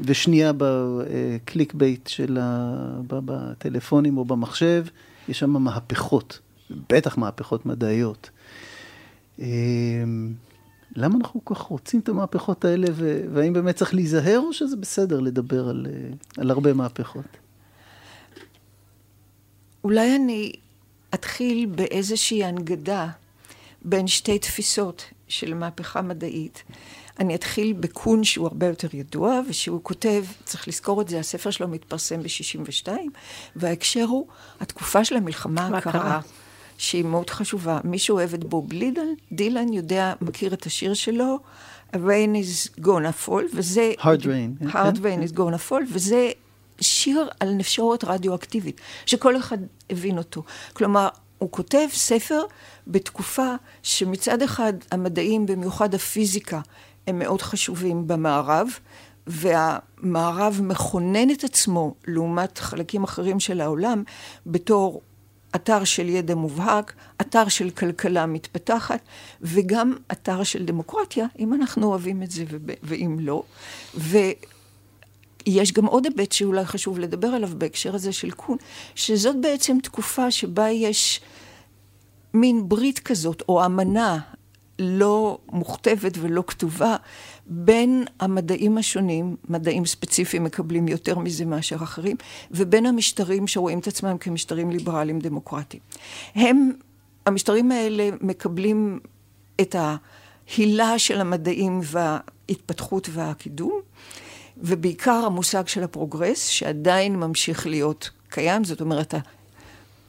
ושנייה 0.00 0.52
ב 0.56 1.74
clickbait 1.74 2.06
של 2.06 2.38
ה... 2.40 2.74
בטלפונים 3.08 4.18
או 4.18 4.24
במחשב, 4.24 4.84
יש 5.28 5.38
שם 5.38 5.50
מהפכות, 5.50 6.38
בטח 6.90 7.18
מהפכות 7.18 7.66
מדעיות. 7.66 8.30
אמ, 9.38 10.34
למה 10.96 11.16
אנחנו 11.16 11.44
כל 11.44 11.54
כך 11.54 11.60
רוצים 11.60 12.00
את 12.00 12.08
המהפכות 12.08 12.64
האלה, 12.64 12.86
והאם 13.32 13.52
באמת 13.52 13.76
צריך 13.76 13.94
להיזהר, 13.94 14.38
או 14.38 14.52
שזה 14.52 14.76
בסדר 14.76 15.20
לדבר 15.20 15.68
על, 15.68 15.86
אה, 15.90 16.42
על 16.42 16.50
הרבה 16.50 16.72
מהפכות? 16.72 17.24
אולי 19.84 20.16
אני 20.16 20.52
אתחיל 21.14 21.66
באיזושהי 21.66 22.44
הנגדה 22.44 23.08
בין 23.82 24.06
שתי 24.06 24.38
תפיסות 24.38 25.04
של 25.28 25.54
מהפכה 25.54 26.02
מדעית. 26.02 26.62
אני 27.20 27.34
אתחיל 27.34 27.72
בקון 27.72 28.24
שהוא 28.24 28.46
הרבה 28.46 28.66
יותר 28.66 28.88
ידוע, 28.96 29.40
ושהוא 29.48 29.80
כותב, 29.82 30.24
צריך 30.44 30.68
לזכור 30.68 31.02
את 31.02 31.08
זה, 31.08 31.18
הספר 31.18 31.50
שלו 31.50 31.68
מתפרסם 31.68 32.22
ב-62, 32.22 32.88
וההקשר 33.56 34.04
הוא 34.04 34.26
התקופה 34.60 35.04
של 35.04 35.16
המלחמה 35.16 35.78
הקרה. 35.78 36.20
שהיא 36.78 37.04
מאוד 37.04 37.30
חשובה. 37.30 37.80
מי 37.84 37.98
שאוהב 37.98 38.34
את 38.34 38.44
בוב 38.44 38.72
לידל, 38.72 39.08
דילן 39.32 39.72
יודע, 39.72 40.12
מכיר 40.20 40.54
את 40.54 40.66
השיר 40.66 40.94
שלו, 40.94 41.38
rain 41.92 41.96
is 42.34 42.80
gonna 42.80 43.26
fall, 43.26 43.44
וזה... 43.54 43.92
hard 43.98 44.22
rain. 44.22 44.66
hard 44.66 44.96
rain 44.96 45.32
is 45.32 45.36
gonna 45.36 45.70
fall, 45.70 45.82
וזה 45.92 46.30
שיר 46.80 47.28
על 47.40 47.54
נפשורת 47.54 48.04
רדיואקטיבית, 48.04 48.80
שכל 49.06 49.36
אחד 49.36 49.58
הבין 49.90 50.18
אותו. 50.18 50.42
כלומר, 50.72 51.08
הוא 51.38 51.50
כותב 51.50 51.86
ספר 51.92 52.42
בתקופה 52.86 53.54
שמצד 53.82 54.42
אחד 54.42 54.72
המדעים, 54.90 55.46
במיוחד 55.46 55.94
הפיזיקה, 55.94 56.60
הם 57.06 57.18
מאוד 57.18 57.42
חשובים 57.42 58.06
במערב, 58.06 58.68
והמערב 59.26 60.60
מכונן 60.62 61.30
את 61.30 61.44
עצמו 61.44 61.94
לעומת 62.06 62.58
חלקים 62.58 63.04
אחרים 63.04 63.40
של 63.40 63.60
העולם 63.60 64.02
בתור 64.46 65.02
אתר 65.54 65.84
של 65.84 66.08
ידע 66.08 66.34
מובהק, 66.34 66.92
אתר 67.20 67.48
של 67.48 67.70
כלכלה 67.70 68.26
מתפתחת, 68.26 69.00
וגם 69.42 69.96
אתר 70.12 70.42
של 70.42 70.64
דמוקרטיה, 70.64 71.26
אם 71.38 71.54
אנחנו 71.54 71.86
אוהבים 71.86 72.22
את 72.22 72.30
זה 72.30 72.44
ואם 72.82 73.16
לא. 73.20 73.42
ויש 73.94 75.72
גם 75.72 75.86
עוד 75.86 76.06
היבט 76.06 76.32
שאולי 76.32 76.64
חשוב 76.64 76.98
לדבר 76.98 77.28
עליו 77.28 77.50
בהקשר 77.58 77.94
הזה 77.94 78.12
של 78.12 78.30
קון, 78.30 78.56
שזאת 78.94 79.40
בעצם 79.40 79.78
תקופה 79.82 80.30
שבה 80.30 80.70
יש 80.70 81.20
מין 82.34 82.68
ברית 82.68 82.98
כזאת, 82.98 83.42
או 83.48 83.64
אמנה 83.64 84.18
לא 84.78 85.38
מוכתבת 85.48 86.18
ולא 86.20 86.44
כתובה 86.46 86.96
בין 87.46 88.04
המדעים 88.20 88.78
השונים, 88.78 89.36
מדעים 89.48 89.86
ספציפיים 89.86 90.44
מקבלים 90.44 90.88
יותר 90.88 91.18
מזה 91.18 91.44
מאשר 91.44 91.76
אחרים, 91.76 92.16
ובין 92.50 92.86
המשטרים 92.86 93.46
שרואים 93.46 93.78
את 93.78 93.86
עצמם 93.86 94.18
כמשטרים 94.18 94.70
ליברליים 94.70 95.18
דמוקרטיים. 95.18 95.82
הם, 96.34 96.72
המשטרים 97.26 97.72
האלה 97.72 98.08
מקבלים 98.20 99.00
את 99.60 99.76
ההילה 99.78 100.98
של 100.98 101.20
המדעים 101.20 101.80
וההתפתחות 101.82 103.08
והקידום, 103.12 103.80
ובעיקר 104.56 105.22
המושג 105.26 105.66
של 105.66 105.82
הפרוגרס, 105.82 106.46
שעדיין 106.46 107.16
ממשיך 107.16 107.66
להיות 107.66 108.10
קיים, 108.28 108.64
זאת 108.64 108.80
אומרת, 108.80 109.14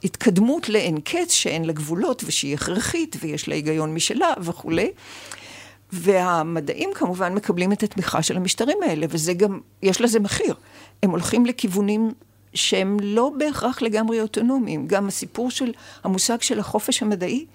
התקדמות 0.06 0.68
לאין 0.68 1.00
קץ 1.00 1.32
שאין 1.32 1.64
לה 1.64 1.72
גבולות 1.72 2.22
ושהיא 2.26 2.54
הכרחית 2.54 3.16
ויש 3.20 3.48
לה 3.48 3.54
היגיון 3.54 3.94
משלה 3.94 4.32
וכולי. 4.40 4.90
והמדעים 5.92 6.90
כמובן 6.94 7.34
מקבלים 7.34 7.72
את 7.72 7.82
התמיכה 7.82 8.22
של 8.22 8.36
המשטרים 8.36 8.78
האלה, 8.82 9.06
וזה 9.10 9.32
גם, 9.32 9.60
יש 9.82 10.00
לזה 10.00 10.20
מחיר. 10.20 10.54
הם 11.02 11.10
הולכים 11.10 11.46
לכיוונים 11.46 12.12
שהם 12.54 12.96
לא 13.02 13.32
בהכרח 13.38 13.82
לגמרי 13.82 14.20
אוטונומיים. 14.20 14.86
גם 14.86 15.08
הסיפור 15.08 15.50
של 15.50 15.72
המושג 16.04 16.42
של 16.42 16.58
החופש 16.58 17.02
המדעי 17.02 17.46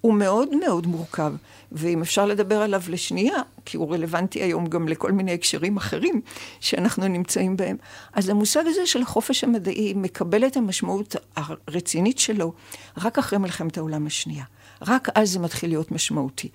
הוא 0.00 0.14
מאוד 0.14 0.56
מאוד 0.56 0.86
מורכב, 0.86 1.32
ואם 1.72 2.02
אפשר 2.02 2.26
לדבר 2.26 2.62
עליו 2.62 2.82
לשנייה, 2.88 3.36
כי 3.64 3.76
הוא 3.76 3.94
רלוונטי 3.94 4.42
היום 4.42 4.66
גם 4.66 4.88
לכל 4.88 5.12
מיני 5.12 5.32
הקשרים 5.32 5.76
אחרים 5.76 6.20
שאנחנו 6.60 7.08
נמצאים 7.08 7.56
בהם, 7.56 7.76
אז 8.12 8.28
המושג 8.28 8.62
הזה 8.66 8.86
של 8.86 9.02
החופש 9.02 9.44
המדעי 9.44 9.94
מקבל 9.96 10.46
את 10.46 10.56
המשמעות 10.56 11.16
הרצינית 11.36 12.18
שלו 12.18 12.52
רק 12.96 13.18
אחרי 13.18 13.38
מלחמת 13.38 13.78
העולם 13.78 14.06
השנייה. 14.06 14.44
רק 14.82 15.08
אז 15.14 15.30
זה 15.30 15.38
מתחיל 15.38 15.70
להיות 15.70 15.92
משמעותי. 15.92 16.48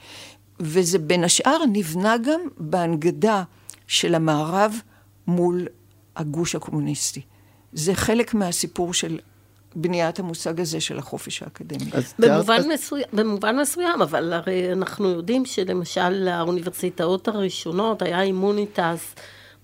וזה 0.59 0.99
בין 0.99 1.23
השאר 1.23 1.65
נבנה 1.71 2.17
גם 2.17 2.39
בהנגדה 2.57 3.43
של 3.87 4.15
המערב 4.15 4.75
מול 5.27 5.67
הגוש 6.15 6.55
הקומוניסטי. 6.55 7.21
זה 7.73 7.95
חלק 7.95 8.33
מהסיפור 8.33 8.93
של 8.93 9.19
בניית 9.75 10.19
המושג 10.19 10.59
הזה 10.59 10.81
של 10.81 10.99
החופש 10.99 11.43
האקדמי. 11.43 11.91
במובן, 12.19 12.55
אז... 12.55 12.67
מסוים, 12.67 13.03
במובן 13.13 13.59
מסוים, 13.59 14.01
אבל 14.01 14.33
הרי 14.33 14.71
אנחנו 14.71 15.09
יודעים 15.09 15.45
שלמשל 15.45 16.27
האוניברסיטאות 16.27 17.27
הראשונות 17.27 18.01
היה 18.01 18.21
אימוניטס 18.21 19.15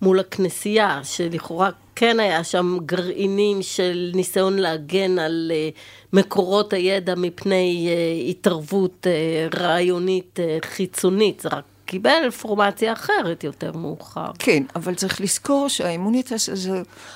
מול 0.01 0.19
הכנסייה, 0.19 0.99
שלכאורה 1.03 1.69
כן 1.95 2.19
היה 2.19 2.43
שם 2.43 2.77
גרעינים 2.85 3.61
של 3.61 4.11
ניסיון 4.15 4.59
להגן 4.59 5.19
על 5.19 5.51
uh, 5.51 5.77
מקורות 6.13 6.73
הידע 6.73 7.15
מפני 7.15 7.89
uh, 7.89 8.29
התערבות 8.29 9.07
uh, 9.07 9.59
רעיונית 9.59 10.39
חיצונית, 10.61 11.39
זה 11.39 11.49
רק 11.51 11.63
קיבל 11.89 12.29
פורמציה 12.31 12.93
אחרת 12.93 13.43
יותר 13.43 13.71
מאוחר. 13.71 14.31
כן, 14.39 14.63
אבל 14.75 14.95
צריך 14.95 15.21
לזכור 15.21 15.69
שהאימוניטס 15.69 16.49
הזו 16.49 16.75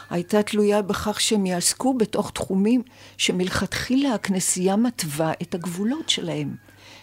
הייתה 0.10 0.44
תלויה 0.44 0.82
בכך 0.82 1.22
שהם 1.22 1.46
יעסקו 1.46 1.94
בתוך 1.94 2.32
תחומים 2.32 2.82
שמלכתחילה 3.18 4.14
הכנסייה 4.14 4.76
מתווה 4.76 5.32
את 5.42 5.56
הגבולות 5.56 6.10
שלהם. 6.10 6.56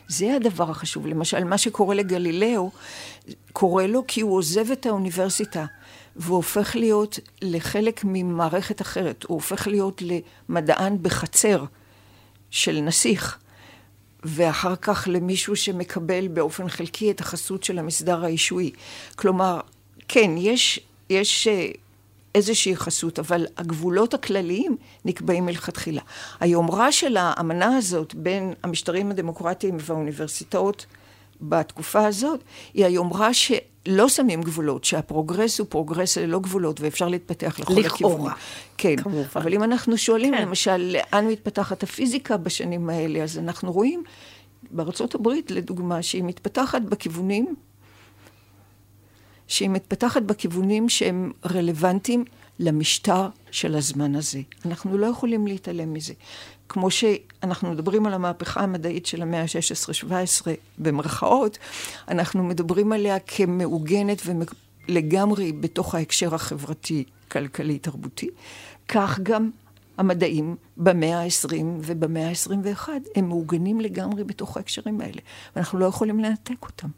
זה 0.08 0.36
הדבר 0.36 0.70
החשוב. 0.70 1.06
למשל, 1.06 1.44
מה 1.44 1.58
שקורה 1.58 1.94
לגלילאו, 1.94 2.70
קורה 3.52 3.86
לו 3.86 4.04
כי 4.08 4.20
הוא 4.20 4.36
עוזב 4.36 4.70
את 4.70 4.86
האוניברסיטה. 4.86 5.66
והוא 6.16 6.36
הופך 6.36 6.76
להיות 6.76 7.18
לחלק 7.42 8.00
ממערכת 8.04 8.80
אחרת, 8.82 9.24
הוא 9.28 9.34
הופך 9.34 9.66
להיות 9.66 10.02
למדען 10.48 10.96
בחצר 11.02 11.64
של 12.50 12.80
נסיך. 12.80 13.38
ואחר 14.24 14.76
כך 14.76 15.08
למישהו 15.10 15.56
שמקבל 15.56 16.28
באופן 16.28 16.68
חלקי 16.68 17.10
את 17.10 17.20
החסות 17.20 17.64
של 17.64 17.78
המסדר 17.78 18.24
הישועי. 18.24 18.70
כלומר, 19.16 19.60
כן, 20.08 20.30
יש, 20.36 20.80
יש 21.10 21.46
אה, 21.48 21.70
איזושהי 22.34 22.76
חסות, 22.76 23.18
אבל 23.18 23.46
הגבולות 23.56 24.14
הכלליים 24.14 24.76
נקבעים 25.04 25.46
מלכתחילה. 25.46 26.02
היומרה 26.40 26.92
של 26.92 27.16
האמנה 27.16 27.76
הזאת 27.76 28.14
בין 28.14 28.54
המשטרים 28.62 29.10
הדמוקרטיים 29.10 29.76
והאוניברסיטאות 29.80 30.86
בתקופה 31.40 32.06
הזאת, 32.06 32.40
היא 32.74 32.84
היומרה 32.84 33.34
שלא 33.84 34.08
שמים 34.08 34.42
גבולות, 34.42 34.84
שה 34.84 35.05
progress 35.05 35.58
הוא 35.58 35.66
progress 35.70 36.18
ללא 36.18 36.38
גבולות 36.38 36.80
ואפשר 36.80 37.08
להתפתח 37.08 37.60
לכל 37.60 37.72
הכיוונים. 37.72 37.86
לכאורה. 37.86 38.34
כן, 38.76 38.96
כמובן. 38.96 39.22
אבל 39.36 39.54
אם 39.54 39.62
אנחנו 39.62 39.98
שואלים, 39.98 40.34
כן. 40.34 40.42
למשל, 40.42 40.76
לאן 40.76 41.26
מתפתחת 41.26 41.82
הפיזיקה 41.82 42.36
בשנים 42.36 42.90
האלה, 42.90 43.22
אז 43.22 43.38
אנחנו 43.38 43.72
רואים 43.72 44.02
בארצות 44.70 45.14
הברית, 45.14 45.50
לדוגמה, 45.50 46.02
שהיא 46.02 46.24
מתפתחת 46.24 46.82
בכיוונים, 46.82 47.54
שהיא 49.46 49.70
מתפתחת 49.70 50.22
בכיוונים 50.22 50.88
שהם 50.88 51.32
רלוונטיים 51.50 52.24
למשטר 52.58 53.28
של 53.50 53.74
הזמן 53.74 54.14
הזה. 54.14 54.40
אנחנו 54.64 54.98
לא 54.98 55.06
יכולים 55.06 55.46
להתעלם 55.46 55.92
מזה. 55.92 56.14
כמו 56.72 56.90
שאנחנו 56.90 57.70
מדברים 57.70 58.06
על 58.06 58.14
המהפכה 58.14 58.60
המדעית 58.60 59.06
של 59.06 59.22
המאה 59.22 59.42
ה-16-17 59.42 60.46
במרכאות, 60.78 61.58
אנחנו 62.08 62.44
מדברים 62.44 62.92
עליה 62.92 63.18
כמעוגנת 63.18 64.22
ולגמרי 64.88 65.52
בתוך 65.52 65.94
ההקשר 65.94 66.34
החברתי-כלכלי-תרבותי, 66.34 68.28
כך 68.88 69.20
גם 69.22 69.50
המדעים 69.98 70.56
במאה 70.76 71.22
ה-20 71.22 71.64
ובמאה 71.80 72.28
ה-21 72.28 72.88
הם 73.16 73.28
מעוגנים 73.28 73.80
לגמרי 73.80 74.24
בתוך 74.24 74.56
ההקשרים 74.56 75.00
האלה, 75.00 75.20
ואנחנו 75.56 75.78
לא 75.78 75.86
יכולים 75.86 76.20
לנתק 76.20 76.62
אותם. 76.62 76.88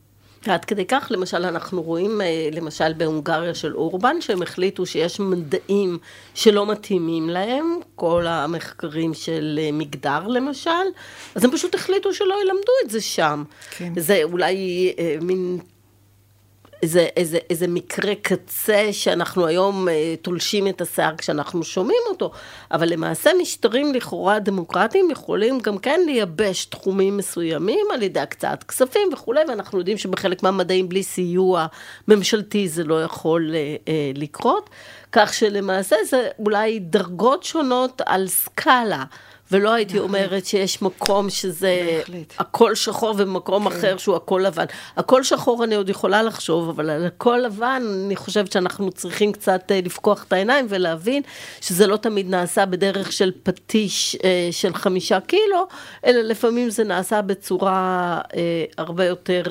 עד 0.48 0.64
כדי 0.64 0.84
כך, 0.84 1.06
למשל, 1.10 1.44
אנחנו 1.44 1.82
רואים, 1.82 2.20
אה, 2.20 2.48
למשל 2.52 2.92
בהונגריה 2.92 3.54
של 3.54 3.74
אורבן, 3.76 4.20
שהם 4.20 4.42
החליטו 4.42 4.86
שיש 4.86 5.20
מדעים 5.20 5.98
שלא 6.34 6.66
מתאימים 6.66 7.30
להם, 7.30 7.76
כל 7.94 8.26
המחקרים 8.26 9.14
של 9.14 9.60
אה, 9.62 9.72
מגדר 9.72 10.26
למשל, 10.26 10.70
אז 11.34 11.44
הם 11.44 11.50
פשוט 11.50 11.74
החליטו 11.74 12.14
שלא 12.14 12.34
ילמדו 12.42 12.72
את 12.84 12.90
זה 12.90 13.00
שם. 13.00 13.44
כן. 13.70 13.92
זה 13.96 14.20
אולי 14.22 14.92
אה, 14.98 15.16
מין 15.20 15.58
איזה, 16.82 17.06
איזה, 17.16 17.38
איזה 17.50 17.68
מקרה 17.68 18.14
קצה 18.14 18.88
שאנחנו 18.92 19.46
היום 19.46 19.88
אה, 19.88 20.14
תולשים 20.22 20.68
את 20.68 20.80
השיער 20.80 21.16
כשאנחנו 21.16 21.64
שומעים 21.64 22.02
אותו, 22.08 22.30
אבל 22.70 22.88
למעשה 22.88 23.30
משטרים 23.40 23.94
לכאורה 23.94 24.38
דמוקרטיים 24.38 25.10
יכולים 25.10 25.60
גם 25.60 25.78
כן 25.78 26.00
לייבש 26.06 26.64
תחומים 26.64 27.16
מסוימים 27.16 27.86
על 27.94 28.02
ידי 28.02 28.20
הקצאת 28.20 28.64
כספים 28.64 29.08
וכולי, 29.12 29.40
ואנחנו 29.48 29.78
יודעים 29.78 29.98
שבחלק 29.98 30.42
מהמדעים 30.42 30.88
בלי 30.88 31.02
סיוע 31.02 31.66
ממשלתי 32.08 32.68
זה 32.68 32.84
לא 32.84 33.02
יכול 33.02 33.50
אה, 33.54 33.76
אה, 33.88 34.12
לקרות, 34.14 34.70
כך 35.12 35.34
שלמעשה 35.34 35.96
זה 36.08 36.28
אולי 36.38 36.78
דרגות 36.78 37.42
שונות 37.42 38.02
על 38.06 38.28
סקאלה. 38.28 39.04
ולא 39.52 39.72
הייתי 39.72 39.98
אומרת 39.98 40.46
שיש 40.46 40.82
מקום 40.82 41.30
שזה 41.30 41.98
בהחלט. 41.98 42.34
הכל 42.38 42.74
שחור 42.74 43.14
ומקום 43.18 43.68
כן. 43.68 43.76
אחר 43.76 43.96
שהוא 43.96 44.16
הכל 44.16 44.42
לבן. 44.46 44.64
הכל 44.96 45.22
שחור 45.22 45.64
אני 45.64 45.74
עוד 45.74 45.88
יכולה 45.88 46.22
לחשוב, 46.22 46.68
אבל 46.68 46.90
על 46.90 47.06
הכל 47.06 47.42
לבן 47.44 47.82
אני 48.04 48.16
חושבת 48.16 48.52
שאנחנו 48.52 48.90
צריכים 48.90 49.32
קצת 49.32 49.62
אה, 49.70 49.80
לפקוח 49.84 50.24
את 50.28 50.32
העיניים 50.32 50.66
ולהבין 50.68 51.22
שזה 51.60 51.86
לא 51.86 51.96
תמיד 51.96 52.30
נעשה 52.30 52.66
בדרך 52.66 53.12
של 53.12 53.32
פטיש 53.42 54.16
אה, 54.24 54.48
של 54.50 54.74
חמישה 54.74 55.20
קילו, 55.20 55.66
אלא 56.06 56.20
לפעמים 56.20 56.70
זה 56.70 56.84
נעשה 56.84 57.22
בצורה 57.22 58.20
אה, 58.36 58.64
הרבה 58.78 59.04
יותר 59.04 59.42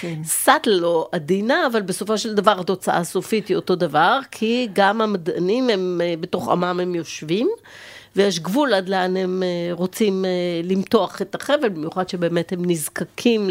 כן. 0.00 0.24
סאטל 0.24 0.84
או 0.84 1.08
עדינה, 1.12 1.66
אבל 1.66 1.82
בסופו 1.82 2.18
של 2.18 2.34
דבר 2.34 2.60
התוצאה 2.60 2.96
הסופית 2.96 3.48
היא 3.48 3.56
אותו 3.56 3.74
דבר, 3.74 4.18
כי 4.30 4.68
גם 4.72 5.00
המדענים 5.00 5.70
הם 5.70 6.00
בתוך 6.20 6.48
עמם 6.48 6.80
הם 6.80 6.94
יושבים. 6.94 7.50
ויש 8.16 8.40
גבול 8.40 8.74
עד 8.74 8.88
לאן 8.88 9.16
הם 9.16 9.42
אה, 9.42 9.72
רוצים 9.72 10.24
אה, 10.24 10.30
למתוח 10.64 11.22
את 11.22 11.34
החבל, 11.34 11.68
במיוחד 11.68 12.08
שבאמת 12.08 12.52
הם 12.52 12.62
נזקקים 12.66 13.50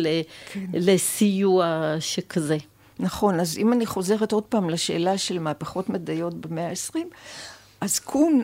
כן. 0.51 0.65
לסיוע 0.73 1.95
שכזה. 1.99 2.57
נכון, 2.99 3.39
אז 3.39 3.57
אם 3.57 3.73
אני 3.73 3.85
חוזרת 3.85 4.31
עוד 4.31 4.43
פעם 4.43 4.69
לשאלה 4.69 5.17
של 5.17 5.39
מהפכות 5.39 5.89
מדעיות 5.89 6.33
במאה 6.33 6.69
ה-20, 6.69 6.99
אז 7.81 7.99
קון, 7.99 8.43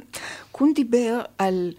קון 0.52 0.74
דיבר 0.74 1.22
על 1.38 1.72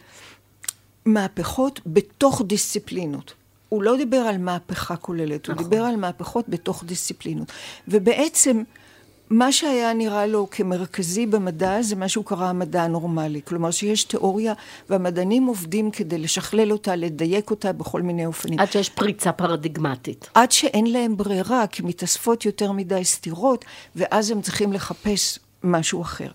מהפכות 1.05 1.81
בתוך 1.87 2.43
דיסציפלינות. 2.47 3.35
הוא 3.69 3.83
לא 3.83 3.97
דיבר 3.97 4.17
על 4.17 4.39
מהפכה 4.39 4.97
כוללת, 4.97 5.49
נכון. 5.49 5.65
הוא 5.65 5.71
דיבר 5.71 5.85
על 5.85 5.97
מהפכות 5.97 6.49
בתוך 6.49 6.85
דיסציפלינות. 6.85 7.53
ובעצם 7.89 8.63
מה 9.31 9.53
שהיה 9.53 9.93
נראה 9.93 10.27
לו 10.27 10.51
כמרכזי 10.51 11.27
במדע 11.27 11.83
זה 11.83 11.97
מה 11.97 12.09
שהוא 12.09 12.25
קרא 12.25 12.47
המדע 12.47 12.83
הנורמלי. 12.83 13.41
כלומר 13.45 13.71
שיש 13.71 14.05
תיאוריה 14.05 14.53
והמדענים 14.91 15.47
עובדים 15.47 15.91
כדי 15.91 16.19
לשכלל 16.19 16.73
אותה, 16.73 16.97
לדייק 16.97 17.51
אותה 17.51 17.73
בכל 17.73 18.03
מיני 18.03 18.27
אופנים. 18.27 18.61
עד 18.61 18.73
שיש 18.73 18.89
פריצה 18.89 19.33
פרדיגמטית. 19.33 20.29
עד 20.35 20.53
שאין 20.53 20.87
להם 20.93 21.17
ברירה, 21.17 21.67
כי 21.67 21.83
מתאספות 21.83 22.45
יותר 22.45 22.73
מדי 22.73 23.05
סתירות, 23.05 23.65
ואז 23.97 24.31
הם 24.31 24.41
צריכים 24.43 24.73
לחפש 24.73 25.39
משהו 25.65 26.03
אחר. 26.03 26.29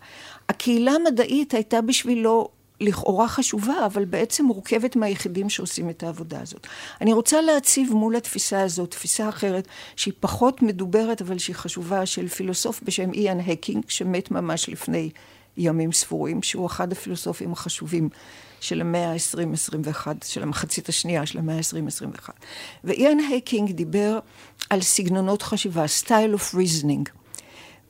הקהילה 0.50 0.92
המדעית 0.92 1.54
הייתה 1.54 1.82
בשבילו 1.82 2.50
לכאורה 2.82 3.28
חשובה, 3.28 3.86
אבל 3.86 4.06
בעצם 4.06 4.46
מורכבת 4.46 4.96
מהיחידים 4.96 5.50
שעושים 5.50 5.90
את 5.90 6.04
העבודה 6.04 6.42
הזאת. 6.42 6.68
אני 7.02 7.14
רוצה 7.14 7.42
להציב 7.42 7.94
מול 7.94 8.16
התפיסה 8.16 8.62
הזאת 8.62 8.92
תפיסה 8.92 9.30
אחרת, 9.30 9.68
שהיא 9.96 10.14
פחות 10.20 10.62
מדוברת, 10.62 11.22
אבל 11.22 11.38
שהיא 11.38 11.56
חשובה, 11.56 12.06
של 12.06 12.28
פילוסוף 12.28 12.82
בשם 12.84 13.14
איאן 13.14 13.40
הקינג, 13.40 13.84
שמת 13.88 14.32
ממש 14.32 14.70
לפני 14.70 15.10
ימים 15.58 15.92
ספורים, 15.92 16.44
שהוא 16.44 16.68
אחד 16.68 16.92
הפילוסופים 16.92 17.54
החשובים 17.54 18.10
של 18.60 18.82
המאה 18.82 19.12
ה-20-21, 19.12 20.08
של 20.26 20.44
המחצית 20.44 20.90
השנייה 20.90 21.26
של 21.26 21.40
המאה 21.40 21.56
ה-20-21. 21.56 22.30
ואיאן 22.84 23.18
הקינג 23.38 23.72
דיבר 23.72 24.20
על 24.70 24.82
סגנונות 24.82 25.42
חשיבה, 25.42 25.86
style 26.02 26.36
of 26.38 26.56
reasoning. 26.56 27.23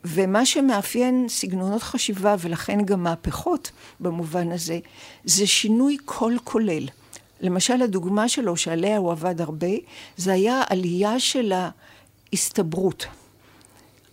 ומה 0.04 0.46
שמאפיין 0.46 1.26
סגנונות 1.28 1.82
חשיבה, 1.82 2.36
ולכן 2.38 2.84
גם 2.84 3.02
מהפכות 3.02 3.70
במובן 4.00 4.52
הזה, 4.52 4.78
זה 5.24 5.46
שינוי 5.46 5.96
כל 6.04 6.32
כולל. 6.44 6.88
למשל, 7.40 7.82
הדוגמה 7.82 8.28
שלו, 8.28 8.56
שעליה 8.56 8.98
הוא 8.98 9.12
עבד 9.12 9.40
הרבה, 9.40 9.66
זה 10.16 10.32
היה 10.32 10.62
עלייה 10.68 11.20
של 11.20 11.52
ההסתברות. 12.32 13.06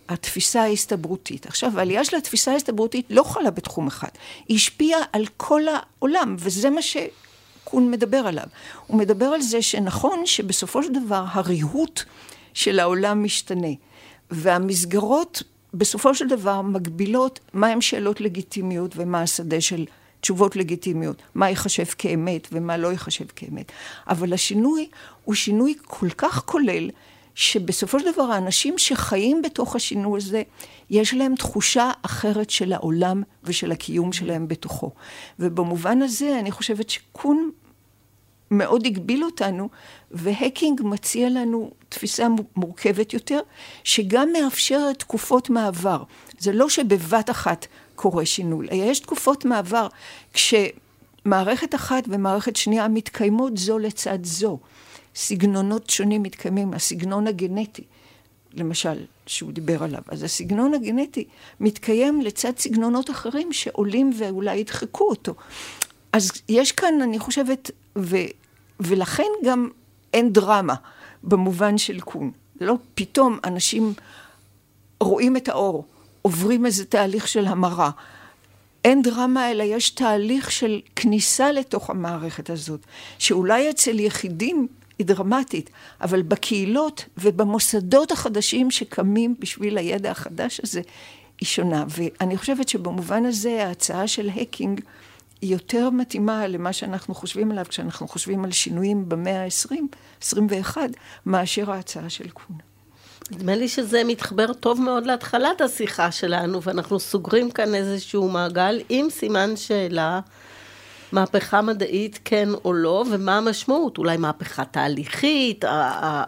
התפיסה 0.08 0.62
ההסתברותית. 0.62 1.46
עכשיו, 1.46 1.78
העלייה 1.78 2.04
של 2.04 2.16
התפיסה 2.16 2.52
ההסתברותית 2.52 3.06
לא 3.10 3.22
חלה 3.22 3.50
בתחום 3.50 3.86
אחד. 3.86 4.08
היא 4.48 4.56
השפיעה 4.56 5.00
על 5.12 5.26
כל 5.36 5.62
העולם, 5.68 6.36
וזה 6.38 6.70
מה 6.70 6.82
שקון 6.82 7.90
מדבר 7.90 8.16
עליו. 8.16 8.46
הוא 8.86 8.98
מדבר 8.98 9.26
על 9.26 9.40
זה 9.40 9.62
שנכון 9.62 10.26
שבסופו 10.26 10.82
של 10.82 10.92
דבר 11.04 11.24
הריהוט 11.28 12.02
של 12.54 12.80
העולם 12.80 13.24
משתנה, 13.24 13.72
והמסגרות 14.30 15.42
בסופו 15.74 16.14
של 16.14 16.28
דבר 16.28 16.62
מגבילות 16.62 17.40
מהם 17.54 17.80
שאלות 17.80 18.20
לגיטימיות 18.20 18.94
ומה 18.96 19.22
השדה 19.22 19.60
של 19.60 19.84
תשובות 20.20 20.56
לגיטימיות, 20.56 21.22
מה 21.34 21.48
ייחשב 21.48 21.84
כאמת 21.84 22.48
ומה 22.52 22.76
לא 22.76 22.88
ייחשב 22.88 23.24
כאמת. 23.36 23.72
אבל 24.08 24.32
השינוי 24.32 24.88
הוא 25.24 25.34
שינוי 25.34 25.74
כל 25.84 26.08
כך 26.10 26.42
כולל, 26.44 26.90
שבסופו 27.34 28.00
של 28.00 28.12
דבר 28.12 28.22
האנשים 28.22 28.78
שחיים 28.78 29.42
בתוך 29.42 29.76
השינוי 29.76 30.18
הזה, 30.18 30.42
יש 30.90 31.14
להם 31.14 31.34
תחושה 31.34 31.90
אחרת 32.02 32.50
של 32.50 32.72
העולם 32.72 33.22
ושל 33.44 33.72
הקיום 33.72 34.12
שלהם 34.12 34.48
בתוכו. 34.48 34.90
ובמובן 35.38 36.02
הזה 36.02 36.38
אני 36.38 36.50
חושבת 36.50 36.90
שקון 36.90 37.50
מאוד 38.52 38.86
הגביל 38.86 39.24
אותנו, 39.24 39.68
והקינג 40.10 40.80
מציע 40.84 41.28
לנו 41.30 41.70
תפיסה 41.88 42.26
מורכבת 42.56 43.12
יותר, 43.12 43.40
שגם 43.84 44.28
מאפשרת 44.32 44.98
תקופות 44.98 45.50
מעבר. 45.50 46.02
זה 46.38 46.52
לא 46.52 46.68
שבבת 46.68 47.30
אחת 47.30 47.66
קורה 47.94 48.26
שינוי, 48.26 48.66
יש 48.72 49.00
תקופות 49.00 49.44
מעבר 49.44 49.88
כשמערכת 50.32 51.74
אחת 51.74 52.04
ומערכת 52.08 52.56
שנייה 52.56 52.88
מתקיימות 52.88 53.56
זו 53.56 53.78
לצד 53.78 54.18
זו. 54.24 54.58
סגנונות 55.14 55.90
שונים 55.90 56.22
מתקיימים, 56.22 56.74
הסגנון 56.74 57.26
הגנטי, 57.26 57.82
למשל, 58.54 59.04
שהוא 59.26 59.52
דיבר 59.52 59.82
עליו. 59.82 60.02
אז 60.08 60.22
הסגנון 60.22 60.74
הגנטי 60.74 61.24
מתקיים 61.60 62.20
לצד 62.20 62.52
סגנונות 62.58 63.10
אחרים 63.10 63.52
שעולים 63.52 64.10
ואולי 64.18 64.56
ידחקו 64.56 65.08
אותו. 65.08 65.34
אז 66.12 66.32
יש 66.48 66.72
כאן, 66.72 67.02
אני 67.02 67.18
חושבת, 67.18 67.70
ו, 67.98 68.16
ולכן 68.80 69.28
גם 69.44 69.68
אין 70.12 70.32
דרמה 70.32 70.74
במובן 71.22 71.78
של 71.78 72.00
קון. 72.00 72.30
לא 72.60 72.74
פתאום 72.94 73.38
אנשים 73.44 73.94
רואים 75.00 75.36
את 75.36 75.48
האור, 75.48 75.84
עוברים 76.22 76.66
איזה 76.66 76.84
תהליך 76.84 77.28
של 77.28 77.46
המרה. 77.46 77.90
אין 78.84 79.02
דרמה, 79.02 79.50
אלא 79.50 79.62
יש 79.62 79.90
תהליך 79.90 80.50
של 80.52 80.80
כניסה 80.96 81.52
לתוך 81.52 81.90
המערכת 81.90 82.50
הזאת, 82.50 82.80
שאולי 83.18 83.70
אצל 83.70 84.00
יחידים 84.00 84.68
היא 84.98 85.06
דרמטית, 85.06 85.70
אבל 86.00 86.22
בקהילות 86.22 87.04
ובמוסדות 87.18 88.10
החדשים 88.10 88.70
שקמים 88.70 89.34
בשביל 89.38 89.78
הידע 89.78 90.10
החדש 90.10 90.60
הזה, 90.64 90.80
היא 91.40 91.46
שונה. 91.46 91.84
ואני 91.88 92.36
חושבת 92.36 92.68
שבמובן 92.68 93.24
הזה 93.24 93.66
ההצעה 93.66 94.08
של 94.08 94.28
הקינג 94.28 94.80
היא 95.42 95.52
יותר 95.52 95.90
מתאימה 95.90 96.46
למה 96.46 96.72
שאנחנו 96.72 97.14
חושבים 97.14 97.50
עליו 97.50 97.64
כשאנחנו 97.68 98.08
חושבים 98.08 98.44
על 98.44 98.50
שינויים 98.50 99.08
במאה 99.08 99.44
ה-20, 99.44 99.74
21, 100.22 100.80
מאשר 101.26 101.72
ההצעה 101.72 102.10
של 102.10 102.30
קונה. 102.30 102.58
נדמה 103.30 103.54
לי 103.54 103.68
שזה 103.68 104.04
מתחבר 104.04 104.52
טוב 104.52 104.80
מאוד 104.80 105.06
להתחלת 105.06 105.60
השיחה 105.60 106.10
שלנו, 106.10 106.62
ואנחנו 106.62 107.00
סוגרים 107.00 107.50
כאן 107.50 107.74
איזשהו 107.74 108.28
מעגל 108.28 108.80
עם 108.88 109.10
סימן 109.10 109.56
שאלה. 109.56 110.20
מהפכה 111.12 111.62
מדעית 111.62 112.18
כן 112.24 112.48
או 112.64 112.72
לא, 112.72 113.04
ומה 113.10 113.38
המשמעות, 113.38 113.98
אולי 113.98 114.16
מהפכה 114.16 114.64
תהליכית, 114.64 115.64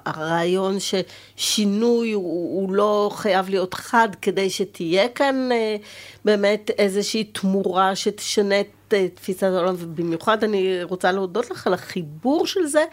הרעיון 0.05 0.77
ששינוי 0.81 2.12
הוא, 2.12 2.61
הוא 2.61 2.72
לא 2.72 3.11
חייב 3.14 3.48
להיות 3.48 3.74
חד 3.74 4.09
כדי 4.22 4.50
שתהיה 4.50 5.09
כאן 5.09 5.48
אה, 5.53 5.77
באמת 6.24 6.70
איזושהי 6.79 7.24
תמורה 7.24 7.96
שתשנה 7.96 8.61
את 8.61 8.66
תפיסת 9.14 9.42
העולם, 9.42 9.74
ובמיוחד 9.78 10.44
אני 10.44 10.83
רוצה 10.83 11.12
להודות 11.12 11.50
לך 11.50 11.66
על 11.66 11.74
החיבור 11.74 12.46
של 12.46 12.66
זה 12.66 12.85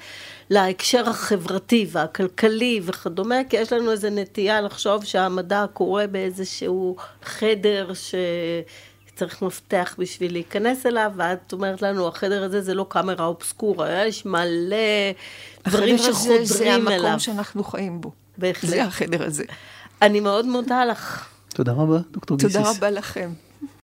להקשר 0.49 1.09
החברתי 1.09 1.87
והכלכלי 1.91 2.81
וכדומה, 2.83 3.35
כי 3.49 3.57
יש 3.57 3.73
לנו 3.73 3.91
איזו 3.91 4.07
נטייה 4.11 4.61
לחשוב 4.61 5.05
שהמדע 5.05 5.65
קורה 5.73 6.07
באיזשהו 6.07 6.95
חדר 7.23 7.93
ש... 7.93 8.15
צריך 9.15 9.41
מפתח 9.41 9.95
בשביל 9.97 10.31
להיכנס 10.31 10.85
אליו, 10.85 11.11
ואת 11.15 11.53
אומרת 11.53 11.81
לנו, 11.81 12.07
החדר 12.07 12.43
הזה 12.43 12.61
זה 12.61 12.73
לא 12.73 12.85
קאמרה 12.89 13.25
אובסקורה, 13.25 14.05
יש 14.05 14.25
מלא 14.25 14.77
דברים 15.67 15.97
שחודרים 15.97 16.37
אליו. 16.87 16.99
זה 16.99 17.05
המקום 17.07 17.19
שאנחנו 17.19 17.63
חיים 17.63 18.01
בו. 18.01 18.11
בהחלט. 18.37 18.69
זה 18.69 18.83
החדר 18.83 19.25
הזה. 19.25 19.43
אני 20.01 20.19
מאוד 20.19 20.45
מודה 20.45 20.85
לך. 20.85 21.29
תודה 21.49 21.71
רבה, 21.71 21.97
דוקטור 22.11 22.37
גיסיס. 22.37 22.55
תודה 22.55 22.69
רבה 22.69 22.89
לכם. 22.89 23.29